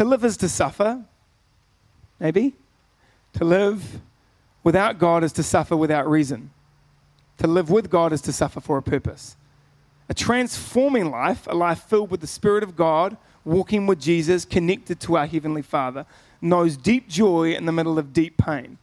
To 0.00 0.06
live 0.06 0.24
is 0.24 0.38
to 0.38 0.48
suffer, 0.48 1.04
maybe. 2.18 2.54
To 3.34 3.44
live 3.44 4.00
without 4.64 4.98
God 4.98 5.22
is 5.22 5.32
to 5.32 5.42
suffer 5.42 5.76
without 5.76 6.08
reason. 6.08 6.52
To 7.36 7.46
live 7.46 7.68
with 7.68 7.90
God 7.90 8.14
is 8.14 8.22
to 8.22 8.32
suffer 8.32 8.62
for 8.62 8.78
a 8.78 8.82
purpose. 8.82 9.36
A 10.08 10.14
transforming 10.14 11.10
life, 11.10 11.46
a 11.46 11.54
life 11.54 11.82
filled 11.82 12.10
with 12.10 12.22
the 12.22 12.26
Spirit 12.26 12.62
of 12.62 12.76
God, 12.76 13.18
walking 13.44 13.86
with 13.86 14.00
Jesus, 14.00 14.46
connected 14.46 15.00
to 15.00 15.18
our 15.18 15.26
Heavenly 15.26 15.60
Father, 15.60 16.06
knows 16.40 16.78
deep 16.78 17.06
joy 17.06 17.52
in 17.52 17.66
the 17.66 17.72
middle 17.72 17.98
of 17.98 18.14
deep 18.14 18.38
pain. 18.38 18.78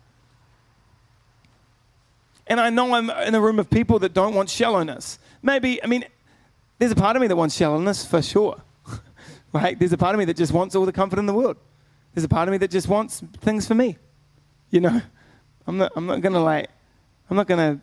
And 2.45 2.59
I 2.59 2.69
know 2.69 2.93
I'm 2.93 3.09
in 3.09 3.33
a 3.33 3.41
room 3.41 3.57
of 3.57 3.71
people 3.71 3.97
that 3.99 4.13
don't 4.13 4.35
want 4.35 4.51
shallowness. 4.51 5.17
Maybe, 5.41 5.83
I 5.83 5.87
mean, 5.87 6.05
there's 6.77 6.91
a 6.91 6.95
part 6.95 7.15
of 7.15 7.23
me 7.23 7.27
that 7.27 7.35
wants 7.35 7.55
shallowness 7.55 8.05
for 8.05 8.21
sure. 8.21 8.61
Right? 9.53 9.77
There's 9.77 9.93
a 9.93 9.97
part 9.97 10.15
of 10.15 10.19
me 10.19 10.25
that 10.25 10.37
just 10.37 10.51
wants 10.51 10.75
all 10.75 10.85
the 10.85 10.91
comfort 10.91 11.19
in 11.19 11.25
the 11.25 11.33
world. 11.33 11.57
There's 12.13 12.25
a 12.25 12.29
part 12.29 12.47
of 12.47 12.51
me 12.51 12.57
that 12.59 12.71
just 12.71 12.87
wants 12.87 13.21
things 13.41 13.67
for 13.67 13.75
me. 13.75 13.97
You 14.69 14.81
know, 14.81 15.01
I'm 15.67 15.77
not, 15.77 15.91
I'm 15.95 16.05
not 16.05 16.21
going 16.21 16.33
to 16.33 16.39
like, 16.39 16.69
I'm 17.29 17.37
not 17.37 17.47
going 17.47 17.77
to, 17.77 17.81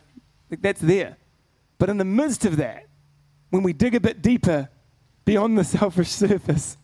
like, 0.50 0.62
that's 0.62 0.80
there. 0.80 1.16
But 1.78 1.88
in 1.88 1.98
the 1.98 2.04
midst 2.04 2.44
of 2.44 2.56
that, 2.56 2.86
when 3.50 3.62
we 3.62 3.72
dig 3.72 3.94
a 3.94 4.00
bit 4.00 4.22
deeper 4.22 4.68
beyond 5.24 5.58
the 5.58 5.64
selfish 5.78 6.08
surface 6.08 6.76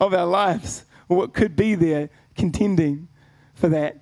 of 0.00 0.14
our 0.14 0.26
lives, 0.26 0.84
what 1.06 1.34
could 1.34 1.56
be 1.56 1.74
there 1.74 2.10
contending 2.36 3.08
for 3.54 3.68
that, 3.68 4.00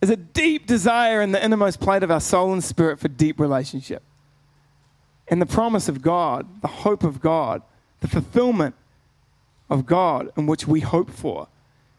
is 0.00 0.10
a 0.10 0.16
deep 0.16 0.66
desire 0.66 1.20
in 1.20 1.32
the 1.32 1.44
innermost 1.44 1.80
plate 1.80 2.02
of 2.02 2.10
our 2.10 2.20
soul 2.20 2.52
and 2.52 2.64
spirit 2.64 2.98
for 2.98 3.08
deep 3.08 3.38
relationship. 3.38 4.02
And 5.28 5.40
the 5.40 5.46
promise 5.46 5.88
of 5.88 6.02
God, 6.02 6.62
the 6.62 6.68
hope 6.68 7.04
of 7.04 7.20
God, 7.20 7.62
the 8.00 8.08
fulfillment 8.08 8.74
of 9.70 9.86
God 9.86 10.30
in 10.36 10.46
which 10.46 10.66
we 10.66 10.80
hope 10.80 11.10
for 11.10 11.46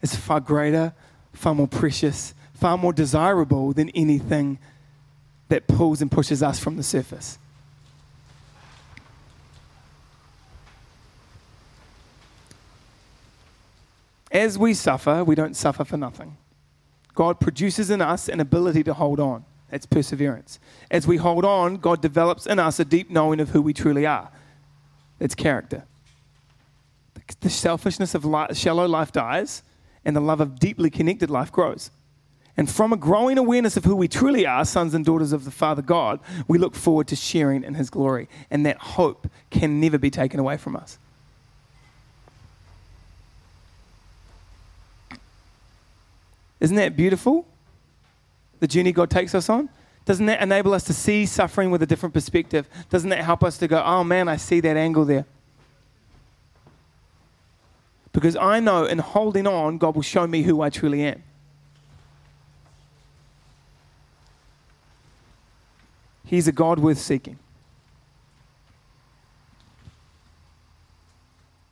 is 0.02 0.16
far 0.16 0.40
greater, 0.40 0.94
far 1.34 1.56
more 1.56 1.68
precious, 1.68 2.34
far 2.54 2.78
more 2.78 2.94
desirable 2.94 3.74
than 3.74 3.90
anything 3.92 4.60
that 5.48 5.68
pulls 5.68 6.02
and 6.02 6.12
pushes 6.12 6.44
us 6.44 6.60
from 6.60 6.78
the 6.78 6.84
surface. 6.84 7.38
As 14.32 14.58
we 14.58 14.74
suffer, 14.74 15.24
we 15.24 15.36
don't 15.36 15.56
suffer 15.56 15.84
for 15.84 15.98
nothing. 15.98 16.38
God 17.16 17.40
produces 17.40 17.90
in 17.90 18.02
us 18.02 18.30
an 18.30 18.40
ability 18.40 18.84
to 18.84 18.94
hold 18.94 19.20
on. 19.20 19.44
That's 19.70 19.86
perseverance. 19.86 20.60
As 20.90 21.06
we 21.06 21.18
hold 21.18 21.44
on, 21.44 21.78
God 21.78 22.02
develops 22.02 22.46
in 22.46 22.60
us 22.60 22.80
a 22.80 22.86
deep 22.86 23.10
knowing 23.10 23.40
of 23.40 23.50
who 23.50 23.62
we 23.62 23.74
truly 23.74 24.06
are. 24.06 24.30
That's 25.20 25.36
character. 25.36 25.84
The 27.40 27.50
selfishness 27.50 28.14
of 28.14 28.26
life, 28.26 28.56
shallow 28.56 28.86
life 28.88 29.12
dies, 29.12 29.64
and 30.06 30.16
the 30.16 30.22
love 30.22 30.42
of 30.42 30.60
deeply 30.60 30.90
connected 30.90 31.30
life 31.30 31.52
grows. 31.52 31.92
And 32.58 32.70
from 32.70 32.92
a 32.92 32.98
growing 32.98 33.38
awareness 33.38 33.78
of 33.78 33.86
who 33.86 33.96
we 33.96 34.08
truly 34.08 34.46
are, 34.46 34.66
sons 34.66 34.94
and 34.94 35.06
daughters 35.06 35.32
of 35.32 35.46
the 35.46 35.52
Father 35.52 35.82
God, 35.82 36.20
we 36.48 36.58
look 36.58 36.76
forward 36.76 37.08
to 37.08 37.16
sharing 37.16 37.64
in 37.64 37.76
His 37.76 37.90
glory. 37.90 38.28
And 38.50 38.66
that 38.66 38.78
hope 38.78 39.28
can 39.50 39.80
never 39.80 39.98
be 39.98 40.10
taken 40.10 40.40
away 40.40 40.58
from 40.58 40.76
us. 40.76 41.00
Isn't 46.60 46.76
that 46.76 46.96
beautiful? 46.96 47.48
The 48.60 48.68
journey 48.68 48.92
God 48.92 49.10
takes 49.10 49.34
us 49.34 49.50
on? 49.50 49.70
Doesn't 50.06 50.26
that 50.28 50.42
enable 50.42 50.74
us 50.74 50.84
to 50.86 50.94
see 50.94 51.26
suffering 51.26 51.72
with 51.72 51.82
a 51.82 51.86
different 51.86 52.14
perspective? 52.14 52.68
Doesn't 52.90 53.10
that 53.10 53.24
help 53.24 53.44
us 53.44 53.58
to 53.60 53.68
go, 53.68 53.82
oh 53.84 54.04
man, 54.04 54.28
I 54.28 54.36
see 54.36 54.60
that 54.60 54.78
angle 54.78 55.06
there? 55.06 55.26
Because 58.14 58.36
I 58.36 58.60
know 58.60 58.86
in 58.86 59.00
holding 59.00 59.48
on, 59.48 59.78
God 59.78 59.96
will 59.96 60.02
show 60.02 60.28
me 60.28 60.44
who 60.44 60.62
I 60.62 60.70
truly 60.70 61.04
am. 61.04 61.24
He's 66.26 66.48
a 66.48 66.52
God 66.52 66.80
worth 66.80 67.00
seeking. 67.00 67.40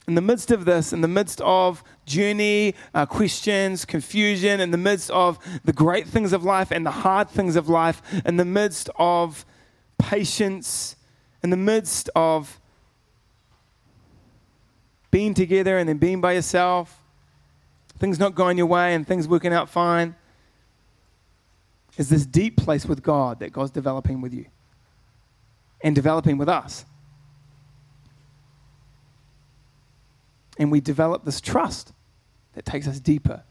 in 0.10 0.16
the 0.16 0.22
midst 0.22 0.50
of 0.50 0.66
this, 0.66 0.92
in 0.92 1.02
the 1.02 1.08
midst 1.08 1.40
of 1.42 1.84
journey, 2.08 2.74
uh, 2.96 3.06
questions, 3.06 3.86
confusion, 3.86 4.60
in 4.60 4.72
the 4.72 4.78
midst 4.78 5.12
of 5.12 5.38
the 5.64 5.72
great 5.72 6.08
things 6.08 6.34
of 6.34 6.44
life 6.44 6.72
and 6.72 6.84
the 6.84 6.92
hard 6.92 7.30
things 7.30 7.56
of 7.56 7.70
life, 7.70 8.02
in 8.26 8.36
the 8.38 8.44
midst 8.44 8.90
of 8.96 9.46
patience, 10.00 10.96
in 11.44 11.52
the 11.52 11.58
midst 11.58 12.10
of 12.16 12.60
being 15.12 15.34
together 15.34 15.78
and 15.78 15.90
then 15.90 15.98
being 15.98 16.22
by 16.22 16.34
yourself, 16.34 17.02
things 17.98 18.20
not 18.20 18.36
going 18.36 18.58
your 18.58 18.68
way 18.68 18.94
and 18.94 19.08
things 19.08 19.28
working 19.28 19.54
out 19.54 19.70
fine, 19.70 20.16
is 21.98 22.10
this 22.10 22.26
deep 22.26 22.58
place 22.58 22.86
with 22.86 23.04
God 23.04 23.40
that 23.40 23.52
God's 23.52 23.72
developing 23.72 24.22
with 24.22 24.34
you 24.34 24.46
and 25.82 25.96
developing 25.96 26.38
with 26.38 26.48
us. 26.48 26.86
And 30.58 30.72
we 30.72 30.82
develop 30.82 31.26
this 31.26 31.42
trust 31.42 31.94
that 32.54 32.66
takes 32.66 32.88
us 32.88 33.00
deeper, 33.00 33.44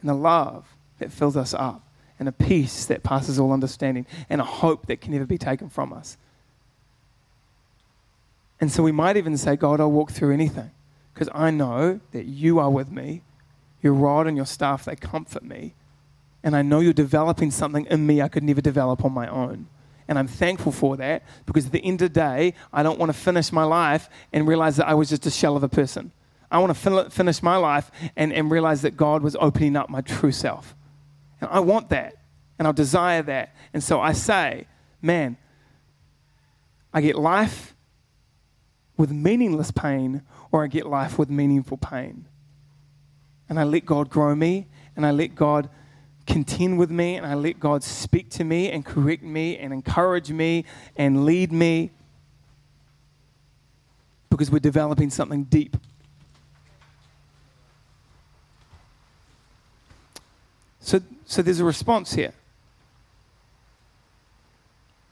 and 0.00 0.10
a 0.10 0.14
love 0.14 0.74
that 0.98 1.12
fills 1.12 1.36
us 1.36 1.54
up, 1.54 1.82
and 2.18 2.28
a 2.28 2.32
peace 2.32 2.84
that 2.86 3.04
passes 3.04 3.38
all 3.38 3.52
understanding, 3.52 4.06
and 4.28 4.40
a 4.40 4.44
hope 4.44 4.86
that 4.86 5.00
can 5.00 5.12
never 5.12 5.26
be 5.26 5.38
taken 5.38 5.68
from 5.68 5.92
us. 5.92 6.16
And 8.60 8.72
so 8.72 8.82
we 8.82 8.90
might 8.90 9.16
even 9.16 9.36
say, 9.36 9.54
God, 9.54 9.80
I'll 9.80 9.90
walk 9.90 10.10
through 10.10 10.32
anything 10.32 10.70
because 11.18 11.34
I 11.34 11.50
know 11.50 11.98
that 12.12 12.26
you 12.26 12.60
are 12.60 12.70
with 12.70 12.92
me. 12.92 13.22
Your 13.82 13.92
rod 13.92 14.28
and 14.28 14.36
your 14.36 14.46
staff, 14.46 14.84
they 14.84 14.94
comfort 14.94 15.42
me. 15.42 15.74
And 16.44 16.54
I 16.54 16.62
know 16.62 16.78
you're 16.78 16.92
developing 16.92 17.50
something 17.50 17.86
in 17.86 18.06
me 18.06 18.22
I 18.22 18.28
could 18.28 18.44
never 18.44 18.60
develop 18.60 19.04
on 19.04 19.12
my 19.12 19.26
own. 19.26 19.66
And 20.06 20.16
I'm 20.16 20.28
thankful 20.28 20.70
for 20.70 20.96
that 20.98 21.24
because 21.44 21.66
at 21.66 21.72
the 21.72 21.84
end 21.84 22.02
of 22.02 22.12
the 22.12 22.20
day, 22.20 22.54
I 22.72 22.84
don't 22.84 23.00
want 23.00 23.10
to 23.10 23.18
finish 23.18 23.50
my 23.50 23.64
life 23.64 24.08
and 24.32 24.46
realize 24.46 24.76
that 24.76 24.86
I 24.86 24.94
was 24.94 25.08
just 25.08 25.26
a 25.26 25.30
shell 25.30 25.56
of 25.56 25.64
a 25.64 25.68
person. 25.68 26.12
I 26.52 26.60
want 26.60 26.70
to 26.70 26.78
fin- 26.78 27.10
finish 27.10 27.42
my 27.42 27.56
life 27.56 27.90
and, 28.14 28.32
and 28.32 28.48
realize 28.48 28.82
that 28.82 28.96
God 28.96 29.22
was 29.22 29.34
opening 29.40 29.74
up 29.74 29.90
my 29.90 30.02
true 30.02 30.32
self. 30.32 30.76
And 31.40 31.50
I 31.50 31.58
want 31.58 31.88
that. 31.88 32.14
And 32.60 32.68
I 32.68 32.70
desire 32.70 33.22
that. 33.22 33.56
And 33.74 33.82
so 33.82 34.00
I 34.00 34.12
say, 34.12 34.68
man, 35.02 35.36
I 36.94 37.00
get 37.00 37.16
life 37.16 37.74
with 38.98 39.10
meaningless 39.10 39.70
pain 39.70 40.20
or 40.52 40.64
I 40.64 40.66
get 40.66 40.86
life 40.86 41.18
with 41.18 41.30
meaningful 41.30 41.78
pain. 41.78 42.26
And 43.48 43.58
I 43.58 43.64
let 43.64 43.86
God 43.86 44.10
grow 44.10 44.34
me 44.34 44.66
and 44.94 45.06
I 45.06 45.12
let 45.12 45.34
God 45.34 45.70
contend 46.26 46.78
with 46.78 46.90
me 46.90 47.14
and 47.14 47.24
I 47.24 47.32
let 47.34 47.58
God 47.58 47.82
speak 47.82 48.28
to 48.30 48.44
me 48.44 48.70
and 48.70 48.84
correct 48.84 49.22
me 49.22 49.56
and 49.56 49.72
encourage 49.72 50.30
me 50.30 50.66
and 50.96 51.24
lead 51.24 51.50
me 51.50 51.92
because 54.28 54.50
we're 54.50 54.58
developing 54.58 55.08
something 55.08 55.44
deep. 55.44 55.76
So, 60.80 61.00
so 61.24 61.42
there's 61.42 61.60
a 61.60 61.64
response 61.64 62.14
here. 62.14 62.32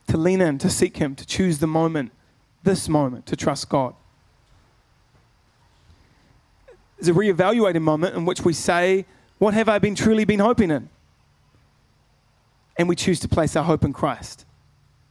To 0.09 0.17
lean 0.17 0.41
in, 0.41 0.59
to 0.59 0.71
seek 0.71 0.97
Him, 0.97 1.15
to 1.17 1.27
choose 1.27 1.59
the 1.59 1.67
moment, 1.67 2.13
this 2.67 2.87
moment, 2.87 3.25
to 3.27 3.37
trust 3.37 3.71
God. 3.71 3.95
There's 6.99 7.09
a 7.09 7.19
reevaluating 7.19 7.81
moment 7.81 8.15
in 8.15 8.27
which 8.27 8.43
we 8.43 8.53
say, 8.53 9.07
What 9.39 9.55
have 9.55 9.71
I 9.71 9.79
been 9.79 9.95
truly 9.95 10.25
been 10.25 10.41
hoping 10.41 10.71
in? 10.71 10.91
And 12.77 12.89
we 12.89 12.97
choose 12.97 13.21
to 13.21 13.29
place 13.29 13.57
our 13.57 13.65
hope 13.65 13.85
in 13.85 13.95
Christ. 13.95 14.45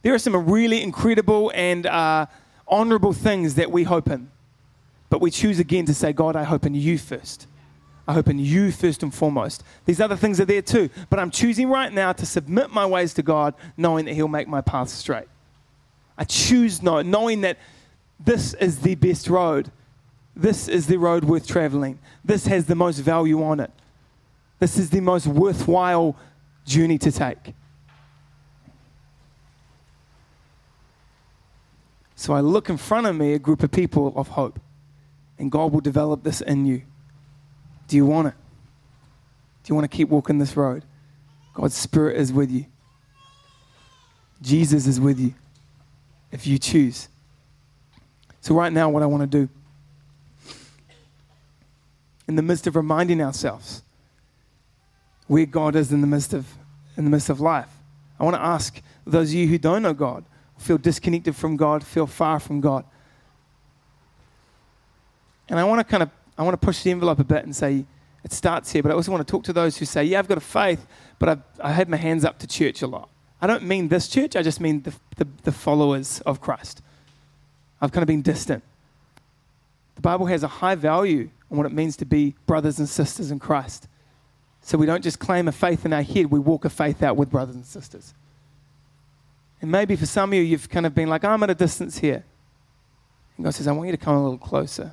There 0.02 0.14
are 0.14 0.18
some 0.18 0.48
really 0.48 0.82
incredible 0.82 1.50
and 1.54 1.84
uh, 1.86 2.26
honorable 2.68 3.12
things 3.12 3.56
that 3.56 3.72
we 3.72 3.82
hope 3.82 4.08
in. 4.08 4.30
But 5.10 5.20
we 5.20 5.30
choose 5.30 5.58
again 5.58 5.86
to 5.86 5.94
say, 5.94 6.12
God, 6.12 6.36
I 6.36 6.44
hope 6.44 6.64
in 6.64 6.74
you 6.74 6.98
first. 6.98 7.48
I 8.08 8.12
hope 8.12 8.28
in 8.28 8.38
you 8.38 8.70
first 8.70 9.02
and 9.02 9.12
foremost. 9.12 9.64
These 9.84 10.00
other 10.00 10.16
things 10.16 10.40
are 10.40 10.44
there 10.44 10.62
too, 10.62 10.90
but 11.10 11.18
I'm 11.18 11.30
choosing 11.30 11.68
right 11.68 11.92
now 11.92 12.12
to 12.12 12.24
submit 12.26 12.70
my 12.70 12.86
ways 12.86 13.14
to 13.14 13.22
God, 13.22 13.54
knowing 13.76 14.04
that 14.04 14.14
He'll 14.14 14.28
make 14.28 14.46
my 14.46 14.60
path 14.60 14.90
straight. 14.90 15.26
I 16.18 16.24
choose 16.24 16.82
no, 16.82 17.02
knowing 17.02 17.42
that 17.42 17.58
this 18.18 18.54
is 18.54 18.80
the 18.80 18.94
best 18.94 19.28
road. 19.28 19.70
This 20.34 20.68
is 20.68 20.86
the 20.86 20.98
road 20.98 21.24
worth 21.24 21.46
traveling. 21.46 21.98
This 22.24 22.46
has 22.46 22.66
the 22.66 22.74
most 22.74 22.98
value 22.98 23.42
on 23.42 23.60
it. 23.60 23.70
This 24.58 24.78
is 24.78 24.90
the 24.90 25.00
most 25.00 25.26
worthwhile 25.26 26.16
journey 26.64 26.98
to 26.98 27.12
take. 27.12 27.54
So 32.14 32.32
I 32.32 32.40
look 32.40 32.70
in 32.70 32.78
front 32.78 33.06
of 33.06 33.14
me 33.14 33.34
a 33.34 33.38
group 33.38 33.62
of 33.62 33.70
people 33.70 34.12
of 34.16 34.28
hope, 34.28 34.58
and 35.38 35.50
God 35.50 35.72
will 35.72 35.82
develop 35.82 36.22
this 36.22 36.40
in 36.40 36.64
you. 36.64 36.82
Do 37.88 37.96
you 37.96 38.06
want 38.06 38.28
it? 38.28 38.34
Do 39.62 39.70
you 39.70 39.74
want 39.74 39.90
to 39.90 39.94
keep 39.94 40.08
walking 40.08 40.38
this 40.38 40.56
road? 40.56 40.84
God's 41.52 41.74
Spirit 41.74 42.16
is 42.16 42.32
with 42.32 42.50
you. 42.50 42.66
Jesus 44.40 44.86
is 44.86 44.98
with 44.98 45.20
you 45.20 45.34
if 46.32 46.46
you 46.46 46.58
choose. 46.58 47.08
So, 48.40 48.54
right 48.54 48.72
now, 48.72 48.88
what 48.88 49.02
I 49.02 49.06
want 49.06 49.30
to 49.30 49.38
do, 49.38 49.48
in 52.28 52.36
the 52.36 52.42
midst 52.42 52.66
of 52.66 52.76
reminding 52.76 53.20
ourselves 53.20 53.82
where 55.26 55.46
God 55.46 55.74
is 55.76 55.92
in 55.92 56.00
the 56.00 56.06
midst 56.06 56.32
of, 56.32 56.46
in 56.96 57.04
the 57.04 57.10
midst 57.10 57.30
of 57.30 57.40
life, 57.40 57.70
I 58.18 58.24
want 58.24 58.36
to 58.36 58.42
ask 58.42 58.80
those 59.06 59.30
of 59.30 59.34
you 59.34 59.46
who 59.46 59.58
don't 59.58 59.82
know 59.82 59.92
God, 59.92 60.24
feel 60.58 60.78
disconnected 60.78 61.36
from 61.36 61.56
God, 61.56 61.84
feel 61.84 62.06
far 62.06 62.40
from 62.40 62.60
God. 62.60 62.84
And 65.48 65.58
I 65.58 65.64
want 65.64 65.80
to 65.80 65.84
kind 65.84 66.02
of 66.02 66.10
I 66.38 66.42
want 66.42 66.60
to 66.60 66.64
push 66.64 66.82
the 66.82 66.90
envelope 66.90 67.18
a 67.18 67.24
bit 67.24 67.44
and 67.44 67.54
say 67.54 67.84
it 68.24 68.32
starts 68.32 68.72
here, 68.72 68.82
but 68.82 68.90
I 68.90 68.94
also 68.94 69.12
want 69.12 69.26
to 69.26 69.30
talk 69.30 69.44
to 69.44 69.52
those 69.52 69.76
who 69.78 69.84
say, 69.84 70.04
yeah, 70.04 70.18
I've 70.18 70.28
got 70.28 70.38
a 70.38 70.42
faith, 70.42 70.86
but 71.18 71.28
I've, 71.28 71.42
I 71.60 71.72
had 71.72 71.88
my 71.88 71.96
hands 71.96 72.24
up 72.24 72.38
to 72.40 72.46
church 72.46 72.82
a 72.82 72.86
lot. 72.86 73.08
I 73.40 73.46
don't 73.46 73.64
mean 73.64 73.88
this 73.88 74.08
church, 74.08 74.34
I 74.34 74.42
just 74.42 74.60
mean 74.60 74.82
the, 74.82 74.94
the, 75.16 75.26
the 75.44 75.52
followers 75.52 76.20
of 76.22 76.40
Christ. 76.40 76.82
I've 77.80 77.92
kind 77.92 78.02
of 78.02 78.06
been 78.06 78.22
distant. 78.22 78.62
The 79.96 80.00
Bible 80.00 80.26
has 80.26 80.42
a 80.42 80.48
high 80.48 80.74
value 80.74 81.30
on 81.50 81.58
what 81.58 81.66
it 81.66 81.72
means 81.72 81.96
to 81.98 82.04
be 82.04 82.34
brothers 82.46 82.78
and 82.78 82.88
sisters 82.88 83.30
in 83.30 83.38
Christ. 83.38 83.88
So 84.62 84.78
we 84.78 84.86
don't 84.86 85.02
just 85.02 85.18
claim 85.18 85.48
a 85.48 85.52
faith 85.52 85.84
in 85.84 85.92
our 85.92 86.02
head, 86.02 86.26
we 86.26 86.38
walk 86.38 86.64
a 86.64 86.70
faith 86.70 87.02
out 87.02 87.16
with 87.16 87.30
brothers 87.30 87.54
and 87.54 87.64
sisters. 87.64 88.14
And 89.60 89.70
maybe 89.70 89.96
for 89.96 90.06
some 90.06 90.30
of 90.30 90.34
you, 90.34 90.42
you've 90.42 90.68
kind 90.68 90.86
of 90.86 90.94
been 90.94 91.08
like, 91.08 91.24
I'm 91.24 91.42
at 91.42 91.50
a 91.50 91.54
distance 91.54 91.98
here. 91.98 92.24
And 93.36 93.44
God 93.44 93.54
says, 93.54 93.66
I 93.66 93.72
want 93.72 93.86
you 93.86 93.96
to 93.96 94.02
come 94.02 94.16
a 94.16 94.22
little 94.22 94.38
closer. 94.38 94.92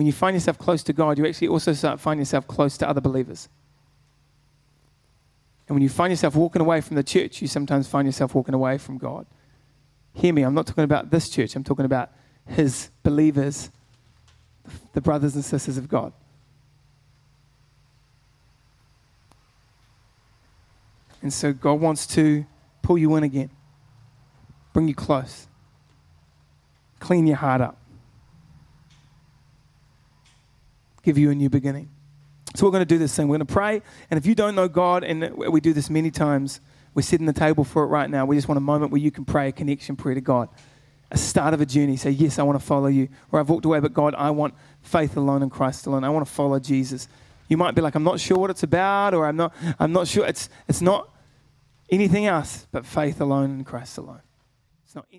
when 0.00 0.06
you 0.06 0.14
find 0.14 0.34
yourself 0.34 0.56
close 0.56 0.82
to 0.84 0.94
God, 0.94 1.18
you 1.18 1.26
actually 1.26 1.48
also 1.48 1.74
start 1.74 2.00
finding 2.00 2.22
yourself 2.22 2.46
close 2.48 2.78
to 2.78 2.88
other 2.88 3.02
believers. 3.02 3.50
And 5.70 5.76
when 5.76 5.84
you 5.84 5.88
find 5.88 6.10
yourself 6.10 6.34
walking 6.34 6.60
away 6.60 6.80
from 6.80 6.96
the 6.96 7.04
church, 7.04 7.40
you 7.40 7.46
sometimes 7.46 7.86
find 7.86 8.04
yourself 8.04 8.34
walking 8.34 8.56
away 8.56 8.76
from 8.76 8.98
God. 8.98 9.24
Hear 10.12 10.34
me, 10.34 10.42
I'm 10.42 10.52
not 10.52 10.66
talking 10.66 10.82
about 10.82 11.12
this 11.12 11.28
church, 11.28 11.54
I'm 11.54 11.62
talking 11.62 11.84
about 11.84 12.10
his 12.44 12.90
believers, 13.04 13.70
the 14.94 15.00
brothers 15.00 15.36
and 15.36 15.44
sisters 15.44 15.78
of 15.78 15.88
God. 15.88 16.12
And 21.22 21.32
so 21.32 21.52
God 21.52 21.74
wants 21.74 22.04
to 22.16 22.44
pull 22.82 22.98
you 22.98 23.14
in 23.14 23.22
again, 23.22 23.50
bring 24.72 24.88
you 24.88 24.94
close, 24.96 25.46
clean 26.98 27.28
your 27.28 27.36
heart 27.36 27.60
up. 27.60 27.76
give 31.04 31.16
you 31.16 31.30
a 31.30 31.34
new 31.34 31.48
beginning. 31.48 31.88
So 32.54 32.66
we're 32.66 32.72
going 32.72 32.82
to 32.82 32.86
do 32.86 32.98
this 32.98 33.14
thing. 33.14 33.28
We're 33.28 33.38
going 33.38 33.46
to 33.46 33.52
pray. 33.52 33.82
And 34.10 34.18
if 34.18 34.26
you 34.26 34.34
don't 34.34 34.54
know 34.54 34.68
God, 34.68 35.04
and 35.04 35.36
we 35.36 35.60
do 35.60 35.72
this 35.72 35.88
many 35.88 36.10
times, 36.10 36.60
we're 36.94 37.02
setting 37.02 37.26
the 37.26 37.32
table 37.32 37.64
for 37.64 37.84
it 37.84 37.86
right 37.86 38.10
now. 38.10 38.26
We 38.26 38.36
just 38.36 38.48
want 38.48 38.58
a 38.58 38.62
moment 38.62 38.90
where 38.90 39.00
you 39.00 39.10
can 39.10 39.24
pray 39.24 39.48
a 39.48 39.52
connection 39.52 39.96
prayer 39.96 40.14
to 40.14 40.20
God. 40.20 40.48
A 41.12 41.18
start 41.18 41.54
of 41.54 41.60
a 41.60 41.66
journey. 41.66 41.96
Say, 41.96 42.10
Yes, 42.10 42.38
I 42.38 42.42
want 42.42 42.58
to 42.58 42.64
follow 42.64 42.86
you. 42.86 43.08
Or 43.30 43.40
I've 43.40 43.48
walked 43.48 43.64
away, 43.64 43.80
but 43.80 43.92
God, 43.92 44.14
I 44.16 44.30
want 44.30 44.54
faith 44.82 45.16
alone 45.16 45.42
in 45.42 45.50
Christ 45.50 45.86
alone. 45.86 46.04
I 46.04 46.10
want 46.10 46.26
to 46.26 46.32
follow 46.32 46.58
Jesus. 46.58 47.08
You 47.48 47.56
might 47.56 47.74
be 47.74 47.82
like, 47.82 47.94
I'm 47.96 48.04
not 48.04 48.20
sure 48.20 48.38
what 48.38 48.50
it's 48.50 48.62
about, 48.62 49.12
or 49.14 49.26
I'm 49.26 49.36
not, 49.36 49.54
I'm 49.78 49.92
not 49.92 50.06
sure. 50.06 50.24
It's, 50.24 50.48
it's 50.68 50.80
not 50.80 51.08
anything 51.90 52.26
else 52.26 52.66
but 52.70 52.86
faith 52.86 53.20
alone 53.20 53.50
in 53.50 53.64
Christ 53.64 53.98
alone. 53.98 54.22
It's 54.84 54.94
not 54.94 55.06